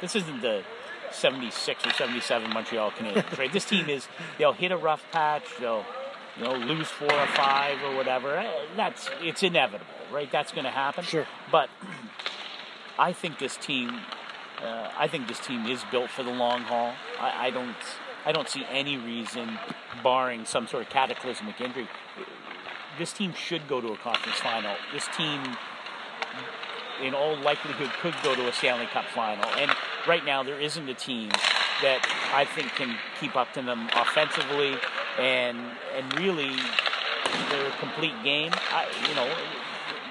this 0.00 0.14
isn't 0.16 0.42
the 0.42 0.62
76 1.12 1.86
or 1.86 1.90
77 1.90 2.52
Montreal 2.52 2.90
Canadiens, 2.90 3.38
right? 3.38 3.52
this 3.52 3.64
team 3.64 3.88
is 3.88 4.08
they'll 4.38 4.52
hit 4.52 4.72
a 4.72 4.76
rough 4.76 5.04
patch, 5.10 5.44
they'll 5.58 5.84
you 6.36 6.44
know, 6.44 6.54
lose 6.54 6.88
four 6.88 7.12
or 7.12 7.26
five 7.28 7.82
or 7.82 7.96
whatever. 7.96 8.36
Eh, 8.36 8.50
that's 8.76 9.08
it's 9.22 9.42
inevitable, 9.42 9.86
right? 10.12 10.30
That's 10.30 10.52
going 10.52 10.64
to 10.64 10.70
happen. 10.70 11.04
Sure. 11.04 11.26
But 11.50 11.70
I 12.98 13.12
think 13.12 13.38
this 13.38 13.56
team, 13.56 13.90
uh, 14.62 14.90
I 14.96 15.08
think 15.08 15.28
this 15.28 15.40
team 15.40 15.66
is 15.66 15.82
built 15.90 16.10
for 16.10 16.22
the 16.22 16.30
long 16.30 16.62
haul. 16.62 16.92
I, 17.18 17.46
I, 17.46 17.50
don't, 17.50 17.76
I 18.26 18.32
don't 18.32 18.48
see 18.48 18.66
any 18.68 18.98
reason, 18.98 19.58
barring 20.02 20.44
some 20.44 20.66
sort 20.66 20.82
of 20.82 20.90
cataclysmic 20.90 21.60
injury, 21.60 21.88
this 22.98 23.12
team 23.12 23.32
should 23.32 23.68
go 23.68 23.80
to 23.80 23.88
a 23.92 23.96
conference 23.96 24.38
final. 24.38 24.74
This 24.92 25.06
team, 25.16 25.40
in 27.00 27.14
all 27.14 27.36
likelihood, 27.36 27.90
could 28.00 28.14
go 28.24 28.34
to 28.34 28.48
a 28.48 28.52
Stanley 28.52 28.86
Cup 28.86 29.04
final. 29.14 29.48
And 29.56 29.70
right 30.08 30.24
now, 30.24 30.42
there 30.42 30.58
isn't 30.58 30.88
a 30.88 30.94
team 30.94 31.30
that 31.82 32.04
I 32.34 32.44
think 32.44 32.68
can 32.74 32.96
keep 33.20 33.36
up 33.36 33.52
to 33.52 33.62
them 33.62 33.88
offensively 33.94 34.74
and 35.18 35.58
and 35.94 36.18
really 36.18 36.56
their 37.50 37.70
complete 37.78 38.14
game. 38.24 38.50
I, 38.70 38.86
you 39.08 39.14
know, 39.14 39.30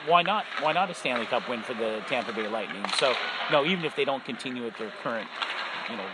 why 0.07 0.21
not? 0.21 0.45
Why 0.61 0.71
not 0.71 0.89
a 0.89 0.93
Stanley 0.93 1.25
Cup 1.25 1.49
win 1.49 1.63
for 1.63 1.73
the 1.73 2.01
Tampa 2.07 2.33
Bay 2.33 2.47
Lightning? 2.47 2.85
So, 2.97 3.13
no, 3.51 3.65
even 3.65 3.83
if 3.83 3.95
they 3.95 4.05
don't 4.05 4.23
continue 4.23 4.65
at 4.67 4.77
their 4.77 4.91
current, 5.01 5.27
you 5.89 5.97
know, 5.97 6.05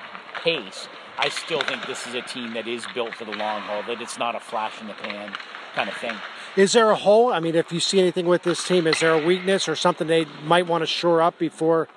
pace, 0.42 0.88
I 1.22 1.30
still 1.30 1.62
think 1.62 1.86
this 1.86 2.08
is 2.08 2.16
a 2.16 2.22
team 2.24 2.54
that 2.54 2.68
is 2.68 2.84
built 2.96 3.14
for 3.14 3.26
the 3.26 3.32
long 3.34 3.62
haul. 3.62 3.84
That 3.84 4.02
it's 4.02 4.18
not 4.18 4.34
a 4.34 4.40
flash 4.40 4.82
in 4.82 4.88
the 4.88 4.94
pan 4.94 5.36
kind 5.76 5.88
of 5.88 5.96
thing. 5.98 6.16
Is 6.56 6.74
there 6.74 6.90
a 6.90 6.96
hole? 6.96 7.32
I 7.32 7.40
mean, 7.40 7.54
if 7.54 7.72
you 7.72 7.80
see 7.80 8.00
anything 8.00 8.26
with 8.26 8.42
this 8.42 8.68
team, 8.68 8.88
is 8.88 9.00
there 9.00 9.14
a 9.14 9.24
weakness 9.24 9.70
or 9.70 9.76
something 9.76 10.08
they 10.08 10.26
might 10.44 10.66
want 10.66 10.82
to 10.82 10.88
shore 10.88 11.22
up 11.22 11.38
before 11.38 11.88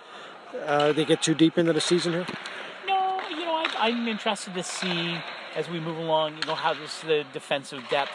uh, 0.67 0.93
they 0.93 1.07
get 1.07 1.23
too 1.23 1.35
deep 1.35 1.57
into 1.57 1.73
the 1.73 1.81
season 1.81 2.13
here? 2.13 2.27
No, 2.87 3.19
you 3.31 3.39
know, 3.39 3.55
I, 3.55 3.67
I'm 3.79 4.07
interested 4.07 4.53
to 4.55 4.63
see 4.63 5.17
as 5.57 5.71
we 5.71 5.81
move 5.81 5.97
along, 5.97 6.37
you 6.37 6.47
know, 6.47 6.55
how 6.55 6.75
does 6.75 7.01
the 7.01 7.25
defensive 7.33 7.83
depth 7.91 8.13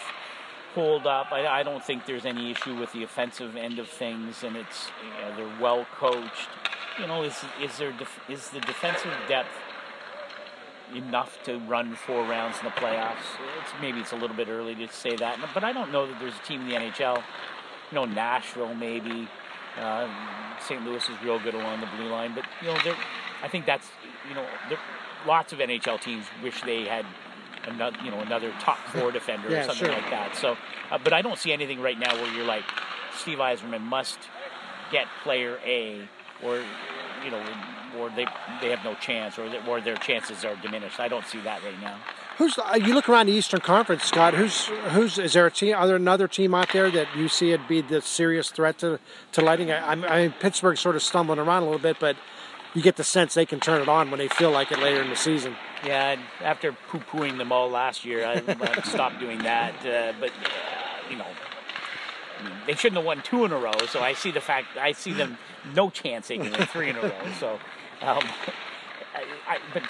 hold 0.76 1.08
up? 1.08 1.32
I, 1.32 1.48
I 1.48 1.63
don't 1.63 1.84
think 1.84 2.06
there's 2.06 2.26
any 2.26 2.52
issue 2.52 2.80
with 2.80 2.93
the 2.93 3.02
offensive 3.02 3.56
end 3.56 3.80
of 3.80 3.89
things, 3.89 4.43
and 4.43 4.56
it's 4.56 4.89
you 5.04 5.10
know, 5.22 5.36
they're 5.36 5.60
well 5.60 5.88
coached. 5.98 6.50
You 7.00 7.08
know, 7.08 7.24
is 7.24 7.43
is 7.60 7.78
there 7.80 7.93
def- 7.93 8.19
is 8.30 8.50
the 8.50 8.60
defensive 8.60 9.13
depth 9.28 9.50
enough 10.95 11.41
to 11.43 11.60
run 11.60 11.95
four 11.95 12.23
rounds 12.23 12.58
in 12.60 12.65
the 12.65 12.71
playoffs? 12.71 13.17
It's 13.62 13.71
maybe 13.82 13.99
it's 13.99 14.12
a 14.12 14.15
little 14.15 14.36
bit 14.36 14.47
early 14.47 14.75
to 14.75 14.88
say 14.89 15.15
that, 15.15 15.39
but 15.54 15.63
I 15.63 15.73
don't 15.73 15.91
know 15.91 16.08
that 16.08 16.19
there's 16.19 16.36
a 16.36 16.47
team 16.47 16.62
in 16.62 16.69
the 16.69 16.75
NHL. 16.75 17.17
You 17.17 17.95
know, 17.95 18.06
Nashville 18.06 18.75
maybe. 18.75 19.28
Uh, 19.78 20.10
St. 20.62 20.84
Louis 20.84 20.97
is 20.97 21.23
real 21.23 21.39
good 21.39 21.54
along 21.54 21.80
the 21.80 21.88
blue 21.95 22.10
line, 22.10 22.34
but 22.36 22.43
you 22.62 22.67
know, 22.67 22.95
I 23.41 23.47
think 23.47 23.65
that's 23.65 23.88
you 24.28 24.36
know, 24.36 24.45
lots 25.25 25.54
of 25.54 25.60
NHL 25.60 26.02
teams 26.02 26.25
wish 26.43 26.62
they 26.62 26.86
had 26.86 27.06
another, 27.65 27.97
you 28.04 28.12
know, 28.12 28.19
another 28.19 28.54
top 28.60 28.78
four 28.88 29.12
defender 29.19 29.49
yeah, 29.49 29.62
or 29.62 29.63
something 29.63 29.86
sure. 29.86 29.93
like 29.93 30.10
that. 30.10 30.36
So, 30.36 30.58
uh, 30.91 30.97
but 31.04 31.13
I 31.13 31.21
don't 31.21 31.38
see 31.38 31.52
anything 31.52 31.82
right 31.82 31.97
now 31.97 32.13
where 32.15 32.34
you're 32.34 32.45
like, 32.45 32.63
Steve 33.17 33.39
Yzerman 33.39 33.82
must 33.82 34.19
get 34.91 35.08
player 35.23 35.60
A, 35.65 36.08
or 36.43 36.62
you 37.23 37.32
know, 37.32 37.43
or 37.97 38.10
they 38.10 38.25
they 38.62 38.69
have 38.69 38.84
no 38.84 38.93
chance, 38.95 39.38
or, 39.38 39.49
they, 39.49 39.60
or 39.67 39.82
their 39.82 39.97
chances 39.97 40.45
are 40.45 40.56
diminished. 40.58 40.99
I 40.99 41.08
don't 41.08 41.25
see 41.25 41.39
that 41.41 41.63
right 41.63 41.80
now. 41.82 41.97
Who's 42.38 42.58
uh, 42.58 42.80
you 42.82 42.93
look 42.93 43.10
around 43.10 43.25
the 43.25 43.34
Eastern 43.34 43.60
Conference, 43.60 44.04
Scott? 44.04 44.34
Who's 44.34 44.67
who's 44.91 45.17
is 45.17 45.34
there 45.34 45.45
a 45.45 45.52
team? 45.52 45.75
Are 45.75 45.88
there 45.88 45.97
another 45.97 46.28
team 46.28 46.56
out 46.56 46.71
there 46.71 46.89
that 46.89 47.08
you 47.15 47.28
see 47.28 47.52
it 47.52 47.67
be 47.67 47.82
the 47.82 48.02
serious 48.02 48.49
threat 48.49 48.78
to 48.80 48.99
to 49.34 49.41
Lightning? 49.41 49.71
I, 49.71 49.91
I 49.91 50.21
mean, 50.21 50.34
Pittsburgh's 50.39 50.80
sort 50.80 50.95
of 50.95 51.04
stumbling 51.04 51.39
around 51.39 51.63
a 51.63 51.65
little 51.65 51.80
bit, 51.80 51.97
but 51.99 52.15
you 52.73 52.82
get 52.82 52.95
the 52.95 53.04
sense 53.04 53.34
they 53.34 53.45
can 53.45 53.60
turn 53.60 53.82
it 53.82 53.89
on 53.89 54.12
when 54.12 54.19
they 54.19 54.28
feel 54.28 54.52
like 54.52 54.71
it 54.71 54.80
later 54.80 55.02
in 55.02 55.10
the 55.10 55.15
season. 55.15 55.56
Yeah, 55.86 56.17
after 56.41 56.71
poo-pooing 56.71 57.38
them 57.38 57.52
all 57.52 57.69
last 57.69 58.06
year, 58.06 58.25
I, 58.25 58.43
I 58.47 58.82
stopped 58.84 59.19
doing 59.19 59.39
that. 59.39 59.73
Uh, 59.86 60.13
but 60.19 60.30
uh, 60.30 61.10
you 61.10 61.17
know, 61.17 61.25
they 62.67 62.73
shouldn't 62.73 62.97
have 62.97 63.06
won 63.06 63.21
two 63.21 63.45
in 63.45 63.52
a 63.52 63.58
row. 63.58 63.71
So 63.89 64.02
I 64.02 64.13
see 64.13 64.32
the 64.32 64.41
fact 64.41 64.78
I 64.78 64.91
see 64.91 65.13
them 65.13 65.38
no 65.73 65.89
chance 65.89 66.28
they 66.28 66.38
can 66.38 66.52
win 66.52 66.65
three 66.67 66.89
in 66.89 66.95
a 66.95 67.02
row. 67.02 67.32
So, 67.39 67.54
um, 68.02 68.23
I, 69.15 69.23
I, 69.47 69.60
but 69.73 69.84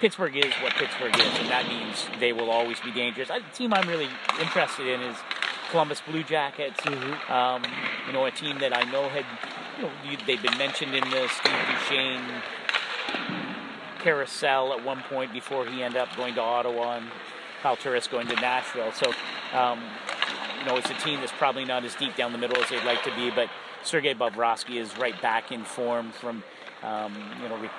Pittsburgh 0.00 0.36
is 0.36 0.52
what 0.62 0.72
Pittsburgh 0.74 1.14
is, 1.18 1.38
and 1.38 1.48
that 1.48 1.66
means 1.68 2.06
they 2.20 2.32
will 2.32 2.50
always 2.50 2.78
be 2.80 2.92
dangerous. 2.92 3.28
the 3.28 3.40
team 3.54 3.72
I'm 3.72 3.88
really 3.88 4.08
interested 4.40 4.86
in 4.86 5.00
is 5.00 5.16
Columbus 5.70 6.00
Blue 6.00 6.22
Jackets. 6.22 6.80
Mm-hmm. 6.80 7.32
Um, 7.32 7.62
you 8.06 8.12
know, 8.12 8.24
a 8.26 8.30
team 8.30 8.58
that 8.58 8.76
I 8.76 8.82
know 8.90 9.08
had 9.08 9.24
you 9.78 9.84
know, 9.84 10.22
they've 10.26 10.42
been 10.42 10.56
mentioned 10.58 10.94
in 10.94 11.04
the 11.10 11.28
Steve 11.28 11.52
Duchesne 11.68 12.42
carousel 13.98 14.72
at 14.72 14.84
one 14.84 15.02
point 15.08 15.32
before 15.32 15.66
he 15.66 15.82
ended 15.82 16.00
up 16.00 16.14
going 16.16 16.34
to 16.34 16.40
Ottawa 16.40 16.98
and 16.98 17.06
Kyle 17.62 17.76
Turris 17.76 18.06
going 18.06 18.28
to 18.28 18.36
Nashville. 18.36 18.92
So, 18.92 19.12
um, 19.52 19.80
know, 20.66 20.76
it's 20.76 20.90
a 20.90 20.94
team 20.94 21.20
that's 21.20 21.32
probably 21.32 21.64
not 21.64 21.84
as 21.84 21.94
deep 21.94 22.16
down 22.16 22.32
the 22.32 22.38
middle 22.38 22.60
as 22.62 22.68
they'd 22.68 22.84
like 22.84 23.02
to 23.04 23.14
be, 23.14 23.30
but 23.30 23.48
Sergei 23.82 24.14
Bobrovsky 24.14 24.76
is 24.76 24.96
right 24.98 25.20
back 25.22 25.52
in 25.52 25.64
form 25.64 26.10
from, 26.10 26.42
um, 26.82 27.16
you 27.42 27.48
know, 27.48 27.56
re- 27.56 27.70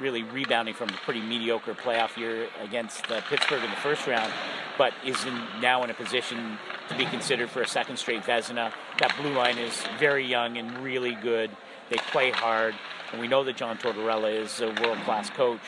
really 0.00 0.22
rebounding 0.22 0.74
from 0.74 0.88
a 0.90 0.92
pretty 0.92 1.20
mediocre 1.20 1.74
playoff 1.74 2.16
year 2.16 2.48
against 2.62 3.10
uh, 3.10 3.20
Pittsburgh 3.28 3.62
in 3.62 3.70
the 3.70 3.76
first 3.76 4.06
round, 4.06 4.32
but 4.78 4.94
is 5.04 5.22
in, 5.24 5.34
now 5.60 5.82
in 5.82 5.90
a 5.90 5.94
position 5.94 6.58
to 6.88 6.96
be 6.96 7.04
considered 7.06 7.50
for 7.50 7.62
a 7.62 7.68
second 7.68 7.96
straight 7.96 8.22
Vezina. 8.22 8.72
That 8.98 9.14
blue 9.20 9.32
line 9.32 9.58
is 9.58 9.82
very 9.98 10.24
young 10.24 10.56
and 10.56 10.78
really 10.78 11.14
good. 11.16 11.50
They 11.90 11.96
play 11.96 12.30
hard, 12.30 12.74
and 13.12 13.20
we 13.20 13.26
know 13.26 13.42
that 13.44 13.56
John 13.56 13.76
Tortorella 13.76 14.32
is 14.32 14.60
a 14.60 14.68
world 14.82 14.98
class 14.98 15.28
coach. 15.30 15.60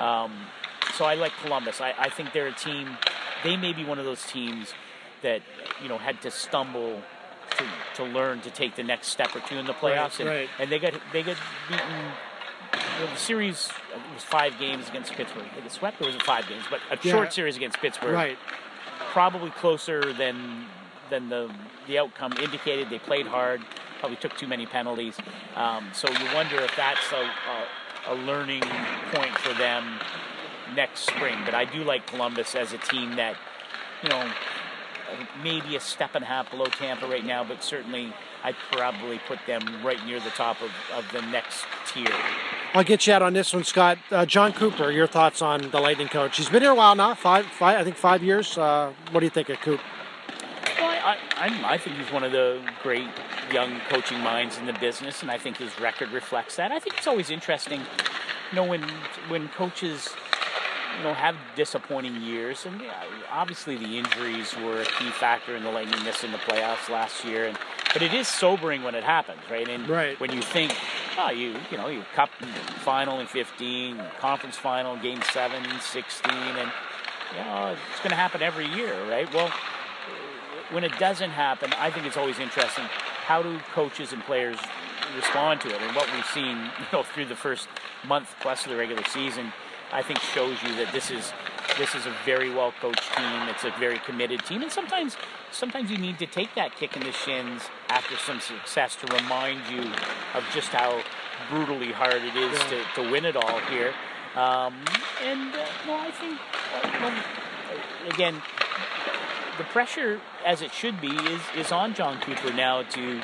Um, 0.00 0.32
so 0.94 1.04
I 1.04 1.14
like 1.14 1.32
Columbus. 1.42 1.80
I, 1.80 1.94
I 1.96 2.08
think 2.08 2.32
they're 2.32 2.48
a 2.48 2.52
team. 2.52 2.96
They 3.44 3.56
may 3.56 3.72
be 3.72 3.84
one 3.84 4.00
of 4.00 4.04
those 4.04 4.26
teams 4.26 4.74
that 5.22 5.42
you 5.82 5.88
know 5.88 5.98
had 5.98 6.20
to 6.22 6.30
stumble 6.30 7.02
to, 7.56 7.64
to 7.96 8.04
learn 8.04 8.40
to 8.42 8.50
take 8.50 8.76
the 8.76 8.82
next 8.82 9.08
step 9.08 9.34
or 9.34 9.40
two 9.40 9.56
in 9.56 9.66
the 9.66 9.72
playoffs, 9.74 10.18
Right, 10.18 10.20
and, 10.20 10.28
right. 10.28 10.48
and 10.58 10.70
they 10.72 10.78
got 10.78 10.94
they 11.12 11.22
got 11.22 11.36
beaten. 11.68 11.86
You 12.98 13.04
know, 13.06 13.10
the 13.12 13.16
series 13.18 13.68
it 13.94 14.14
was 14.14 14.24
five 14.24 14.58
games 14.58 14.88
against 14.88 15.12
Pittsburgh. 15.12 15.46
They 15.54 15.60
got 15.62 15.70
swept. 15.72 16.00
Or 16.02 16.06
was 16.06 16.16
it 16.16 16.22
five 16.22 16.48
games? 16.48 16.64
But 16.68 16.80
a 16.90 16.98
Yeah. 17.02 17.12
short 17.12 17.32
series 17.32 17.56
against 17.56 17.78
Pittsburgh 17.78 18.12
Right. 18.14 18.38
probably 19.12 19.50
closer 19.50 20.12
than 20.12 20.66
than 21.10 21.28
the 21.28 21.50
the 21.86 21.98
outcome 21.98 22.32
indicated. 22.42 22.90
They 22.90 22.98
played 22.98 23.26
hard, 23.26 23.62
probably 24.00 24.16
took 24.18 24.36
too 24.36 24.46
many 24.48 24.66
penalties. 24.66 25.16
Um, 25.56 25.88
so 25.94 26.08
you 26.10 26.34
wonder 26.34 26.56
if 26.60 26.74
that's 26.76 27.10
a, 27.12 27.30
a, 28.10 28.12
a 28.12 28.14
learning 28.14 28.62
point 29.12 29.36
for 29.38 29.54
them 29.54 29.98
next 30.74 31.00
spring. 31.08 31.38
But 31.44 31.54
I 31.54 31.64
do 31.64 31.82
like 31.84 32.06
Columbus 32.06 32.54
as 32.54 32.72
a 32.74 32.78
team 32.78 33.16
that, 33.16 33.36
you 34.02 34.08
know, 34.10 34.30
maybe 35.42 35.76
a 35.76 35.80
step 35.80 36.10
and 36.14 36.24
a 36.24 36.26
half 36.26 36.50
below 36.50 36.66
Tampa 36.66 37.06
right 37.06 37.24
now, 37.24 37.44
but 37.44 37.62
certainly 37.62 38.12
I'd 38.44 38.56
probably 38.72 39.20
put 39.26 39.38
them 39.46 39.62
right 39.84 40.04
near 40.06 40.20
the 40.20 40.30
top 40.30 40.60
of, 40.60 40.70
of 40.94 41.10
the 41.12 41.22
next 41.30 41.64
tier. 41.86 42.06
I'll 42.74 42.84
get 42.84 43.06
you 43.06 43.12
out 43.12 43.22
on 43.22 43.32
this 43.32 43.52
one, 43.52 43.64
Scott. 43.64 43.98
Uh, 44.10 44.26
Jon 44.26 44.52
Cooper, 44.52 44.90
your 44.90 45.06
thoughts 45.06 45.42
on 45.42 45.70
the 45.70 45.80
Lightning 45.80 46.08
coach? 46.08 46.36
He's 46.36 46.48
been 46.48 46.62
here 46.62 46.72
a 46.72 46.74
while 46.74 46.94
now, 46.94 47.14
five, 47.14 47.46
five 47.46 47.80
I 47.80 47.84
think 47.84 47.96
five 47.96 48.22
years. 48.22 48.56
Uh, 48.58 48.92
what 49.10 49.20
do 49.20 49.26
you 49.26 49.30
think 49.30 49.48
of 49.48 49.60
Coop? 49.60 49.80
Well, 50.78 50.90
I, 50.90 51.16
I, 51.36 51.74
I 51.74 51.78
think 51.78 51.96
he's 51.96 52.12
one 52.12 52.22
of 52.22 52.32
the 52.32 52.60
great 52.82 53.08
young 53.52 53.80
coaching 53.88 54.20
minds 54.20 54.58
in 54.58 54.66
the 54.66 54.74
business, 54.74 55.22
and 55.22 55.30
I 55.30 55.38
think 55.38 55.56
his 55.56 55.78
record 55.80 56.10
reflects 56.12 56.56
that. 56.56 56.70
I 56.70 56.78
think 56.78 56.98
it's 56.98 57.06
always 57.06 57.30
interesting, 57.30 57.80
you 58.50 58.56
know, 58.56 58.64
when 58.64 58.82
when 59.28 59.48
coaches, 59.48 60.10
you 60.98 61.04
know, 61.04 61.14
have 61.14 61.36
disappointing 61.56 62.20
years, 62.20 62.66
and 62.66 62.80
yeah, 62.80 63.04
obviously 63.30 63.76
the 63.76 63.96
injuries 63.98 64.54
were 64.56 64.82
a 64.82 64.84
key 64.84 65.10
factor 65.10 65.56
in 65.56 65.62
the 65.62 65.70
Lightning 65.70 66.02
missing 66.04 66.32
the 66.32 66.38
playoffs 66.38 66.88
last 66.90 67.24
year, 67.24 67.46
and 67.46 67.56
but 67.92 68.02
it 68.02 68.12
is 68.12 68.28
sobering 68.28 68.82
when 68.82 68.94
it 68.94 69.04
happens, 69.04 69.40
right? 69.50 69.66
And 69.68 69.88
Right. 69.88 70.18
when 70.20 70.30
you 70.32 70.42
think, 70.42 70.74
oh, 71.18 71.30
you 71.30 71.54
you 71.70 71.78
know, 71.78 71.88
you 71.88 72.02
cup 72.14 72.28
final 72.84 73.20
in 73.20 73.26
15, 73.26 73.98
conference 74.18 74.56
final, 74.56 74.96
game 74.96 75.22
seven, 75.32 75.64
16, 75.80 76.32
and 76.32 76.70
you 77.36 77.44
know, 77.44 77.76
it's 77.90 77.98
going 78.00 78.10
to 78.10 78.16
happen 78.16 78.42
every 78.42 78.66
year, 78.66 78.94
right? 79.08 79.32
Well 79.32 79.50
when 80.70 80.84
it 80.84 80.92
doesn't 80.98 81.30
happen, 81.30 81.72
I 81.78 81.90
think 81.90 82.06
it's 82.06 82.16
always 82.16 82.38
interesting. 82.38 82.84
How 82.84 83.42
do 83.42 83.58
coaches 83.72 84.12
and 84.12 84.22
players 84.24 84.58
respond 85.16 85.60
to 85.62 85.68
it? 85.68 85.80
And 85.80 85.96
what 85.96 86.12
we've 86.12 86.26
seen, 86.26 86.56
you 86.78 86.86
know, 86.92 87.02
through 87.02 87.26
the 87.26 87.36
first 87.36 87.68
month 88.06 88.34
plus 88.40 88.64
of 88.64 88.70
the 88.72 88.76
regular 88.76 89.04
season, 89.04 89.52
I 89.92 90.02
think 90.02 90.20
shows 90.20 90.62
you 90.62 90.74
that 90.76 90.92
this 90.92 91.10
is 91.10 91.32
this 91.78 91.94
is 91.94 92.06
a 92.06 92.14
very 92.24 92.50
well 92.50 92.72
coached 92.80 93.14
team. 93.16 93.48
It's 93.48 93.64
a 93.64 93.72
very 93.78 93.98
committed 93.98 94.44
team, 94.44 94.62
and 94.62 94.70
sometimes 94.70 95.16
sometimes 95.50 95.90
you 95.90 95.98
need 95.98 96.18
to 96.18 96.26
take 96.26 96.54
that 96.54 96.76
kick 96.76 96.96
in 96.96 97.02
the 97.02 97.12
shins 97.12 97.62
after 97.88 98.16
some 98.16 98.40
success 98.40 98.96
to 98.96 99.06
remind 99.14 99.60
you 99.70 99.90
of 100.34 100.44
just 100.52 100.68
how 100.68 101.02
brutally 101.50 101.92
hard 101.92 102.22
it 102.22 102.36
is 102.36 102.58
to, 102.64 102.82
to 102.94 103.10
win 103.10 103.24
it 103.24 103.36
all 103.36 103.58
here. 103.70 103.94
Um, 104.36 104.74
and 105.24 105.54
uh, 105.54 105.66
well, 105.86 106.00
I 106.00 106.10
think 106.10 106.38
uh, 106.74 106.90
well, 107.00 107.24
again 108.12 108.42
the 109.58 109.64
pressure, 109.64 110.20
as 110.46 110.62
it 110.62 110.72
should 110.72 111.00
be, 111.00 111.08
is, 111.08 111.40
is 111.56 111.72
on 111.72 111.92
Jon 111.92 112.20
Cooper 112.20 112.52
now 112.52 112.82
to 112.82 113.20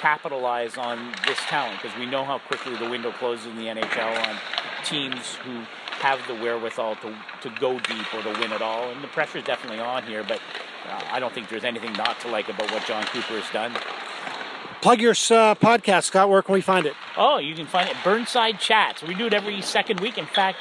capitalize 0.00 0.78
on 0.78 1.12
this 1.26 1.38
talent 1.40 1.80
because 1.80 1.96
we 1.98 2.06
know 2.06 2.24
how 2.24 2.38
quickly 2.38 2.74
the 2.76 2.88
window 2.88 3.12
closes 3.12 3.46
in 3.46 3.56
the 3.56 3.66
NHL 3.66 4.26
on 4.26 4.36
teams 4.84 5.34
who 5.44 5.60
have 6.00 6.26
the 6.26 6.34
wherewithal 6.34 6.96
to, 6.96 7.14
to 7.42 7.50
go 7.60 7.78
deep 7.78 8.14
or 8.14 8.22
to 8.22 8.40
win 8.40 8.52
it 8.52 8.62
all. 8.62 8.90
And 8.90 9.02
the 9.02 9.08
pressure 9.08 9.38
is 9.38 9.44
definitely 9.44 9.80
on 9.80 10.02
here, 10.04 10.24
but 10.24 10.40
uh, 10.88 11.00
I 11.10 11.20
don't 11.20 11.32
think 11.32 11.48
there's 11.48 11.64
anything 11.64 11.92
not 11.92 12.18
to 12.20 12.28
like 12.28 12.48
about 12.48 12.70
what 12.72 12.84
Jon 12.86 13.04
Cooper 13.04 13.38
has 13.38 13.50
done. 13.52 13.72
Plug 14.80 15.00
your 15.00 15.10
uh, 15.10 15.54
podcast, 15.56 16.04
Scott. 16.04 16.30
Where 16.30 16.40
can 16.40 16.54
we 16.54 16.62
find 16.62 16.86
it? 16.86 16.94
Oh, 17.16 17.36
you 17.36 17.54
can 17.54 17.66
find 17.66 17.88
it 17.88 17.96
Burnside 18.02 18.58
Chats. 18.58 19.02
We 19.02 19.14
do 19.14 19.26
it 19.26 19.34
every 19.34 19.60
second 19.60 20.00
week. 20.00 20.16
In 20.16 20.24
fact, 20.24 20.58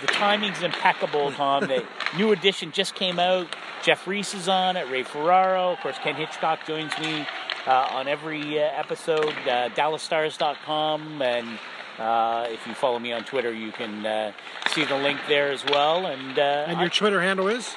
the 0.00 0.06
timing's 0.06 0.62
impeccable, 0.62 1.32
Tom. 1.32 1.66
The 1.66 1.84
new 2.16 2.30
edition 2.30 2.70
just 2.70 2.94
came 2.94 3.18
out. 3.18 3.48
Jeff 3.82 4.06
Reese 4.06 4.34
is 4.34 4.48
on 4.48 4.76
it. 4.76 4.88
Ray 4.88 5.02
Ferraro, 5.02 5.72
of 5.72 5.80
course. 5.80 5.96
Ken 5.98 6.14
Hitchcock 6.14 6.64
joins 6.64 6.96
me 7.00 7.26
uh, 7.66 7.88
on 7.90 8.06
every 8.06 8.60
uh, 8.60 8.68
episode. 8.74 9.34
Uh, 9.48 9.68
DallasStars.com, 9.70 11.20
and 11.22 11.58
uh, 11.98 12.46
if 12.50 12.66
you 12.66 12.74
follow 12.74 12.98
me 12.98 13.12
on 13.12 13.24
Twitter, 13.24 13.52
you 13.52 13.72
can 13.72 14.04
uh, 14.04 14.32
see 14.70 14.84
the 14.84 14.96
link 14.96 15.18
there 15.28 15.50
as 15.52 15.64
well. 15.64 16.06
And, 16.06 16.38
uh, 16.38 16.64
And 16.68 16.80
your 16.80 16.90
Twitter 16.90 17.20
handle 17.20 17.48
is? 17.48 17.74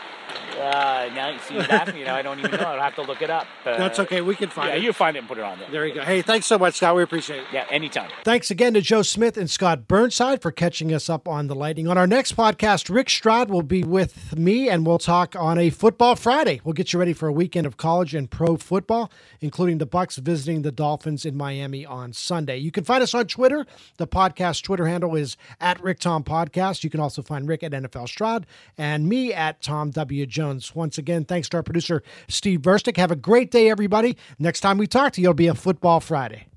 Uh, 0.60 1.10
now 1.16 1.30
you 1.30 1.40
see 1.40 1.58
that. 1.58 1.96
You 1.96 2.04
know, 2.06 2.14
I 2.16 2.22
don't 2.22 2.40
even 2.40 2.52
know. 2.52 2.58
I'll 2.58 2.82
have 2.82 2.96
to 2.96 3.02
look 3.02 3.22
it 3.22 3.30
up. 3.30 3.48
Uh, 3.66 3.78
That's 3.78 3.98
okay. 4.00 4.22
We 4.22 4.36
can 4.36 4.50
find 4.50 4.70
Yeah, 4.70 4.76
it. 4.76 4.84
you 4.84 4.92
find 4.94 5.16
it 5.16 5.20
and 5.20 5.28
put 5.28 5.38
it 5.38 5.44
on 5.44 5.58
there. 5.60 5.70
There 5.72 5.88
you 5.88 5.94
go. 5.96 6.02
Hey, 6.02 6.22
thanks 6.22 6.46
so 6.48 6.58
much, 6.58 6.76
Scott. 6.76 6.96
We 6.96 7.04
appreciate 7.04 7.40
it. 7.40 7.46
Yeah, 7.54 7.66
anytime. 7.70 8.10
Thanks 8.26 8.52
again 8.52 8.74
to 8.74 8.82
Joe 8.82 9.02
Smith 9.02 9.38
and 9.38 9.50
Scott 9.50 9.88
Burnside 9.88 10.42
for 10.42 10.52
catching 10.52 10.94
us 10.94 11.10
up 11.10 11.28
on 11.28 11.48
the 11.48 11.56
Lightning. 11.56 11.88
On 11.88 11.98
our 11.98 12.08
next 12.08 12.36
podcast, 12.36 12.94
Rick 12.94 13.10
Stroud 13.10 13.50
will 13.50 13.62
be 13.62 13.84
with 13.84 14.38
me 14.38 14.70
and 14.70 14.86
we'll 14.86 15.00
talk 15.00 15.36
on 15.38 15.58
a 15.58 15.70
football 15.70 16.16
Friday. 16.18 16.60
We'll 16.66 16.74
get 16.74 16.92
you 16.92 17.00
ready 17.00 17.14
for 17.14 17.28
a 17.30 17.34
weekend 17.34 17.66
of 17.66 17.78
college 17.78 18.14
and 18.14 18.30
pro 18.30 18.58
football, 18.58 19.10
including 19.40 19.78
the 19.78 19.88
Bucs 19.88 20.18
visiting 20.18 20.62
the 20.64 20.72
Dolphins 20.74 21.26
in 21.26 21.38
Miami 21.38 21.86
on 21.86 22.12
Sunday. 22.12 22.58
You 22.58 22.72
can 22.72 22.84
find 22.84 23.02
us 23.02 23.14
on 23.14 23.28
Twitter. 23.28 23.66
The 23.98 24.08
podcast 24.08 24.64
Twitter 24.64 24.88
handle 24.88 25.16
is 25.16 25.38
at 25.62 25.82
Rick 25.82 26.00
Tom 26.00 26.24
Podcast. 26.26 26.84
You 26.84 26.90
can 26.90 27.00
also 27.00 27.22
find 27.22 27.48
Rick 27.48 27.64
at 27.64 27.72
NFL 27.72 28.08
Stroud 28.10 28.46
and 28.78 29.08
me 29.08 29.34
at 29.34 29.62
Tom 29.62 29.92
W. 29.92 30.19
Jones. 30.26 30.76
Once 30.76 30.98
again, 30.98 31.26
thanks 31.26 31.50
to 31.50 31.58
our 31.58 31.64
producer, 31.64 32.04
Steve 32.28 32.62
Verstick. 32.62 32.98
Have 32.98 33.12
a 33.12 33.16
great 33.16 33.52
day, 33.52 33.70
everybody. 33.70 34.18
Next 34.38 34.62
time 34.62 34.78
we 34.78 34.88
talk 34.88 35.14
to 35.14 35.22
you, 35.22 35.28
it'll 35.28 35.34
be 35.36 35.48
a 35.48 35.56
football 35.56 36.00
Friday. 36.00 36.48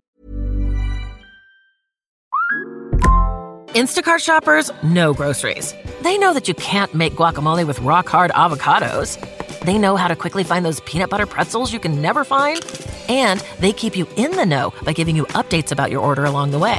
Instacart 3.74 4.18
shoppers 4.18 4.70
know 4.82 5.14
groceries. 5.14 5.74
They 6.02 6.18
know 6.18 6.34
that 6.34 6.46
you 6.46 6.52
can't 6.54 6.94
make 6.94 7.14
guacamole 7.14 7.66
with 7.66 7.78
rock 7.80 8.06
hard 8.06 8.30
avocados. 8.32 9.18
They 9.60 9.78
know 9.78 9.96
how 9.96 10.08
to 10.08 10.16
quickly 10.16 10.44
find 10.44 10.62
those 10.64 10.80
peanut 10.80 11.08
butter 11.08 11.24
pretzels 11.24 11.72
you 11.72 11.80
can 11.80 12.02
never 12.02 12.22
find. 12.22 12.60
And 13.08 13.40
they 13.60 13.72
keep 13.72 13.96
you 13.96 14.06
in 14.16 14.32
the 14.32 14.44
know 14.44 14.74
by 14.82 14.92
giving 14.92 15.16
you 15.16 15.24
updates 15.26 15.72
about 15.72 15.90
your 15.90 16.02
order 16.02 16.24
along 16.26 16.50
the 16.50 16.58
way. 16.58 16.78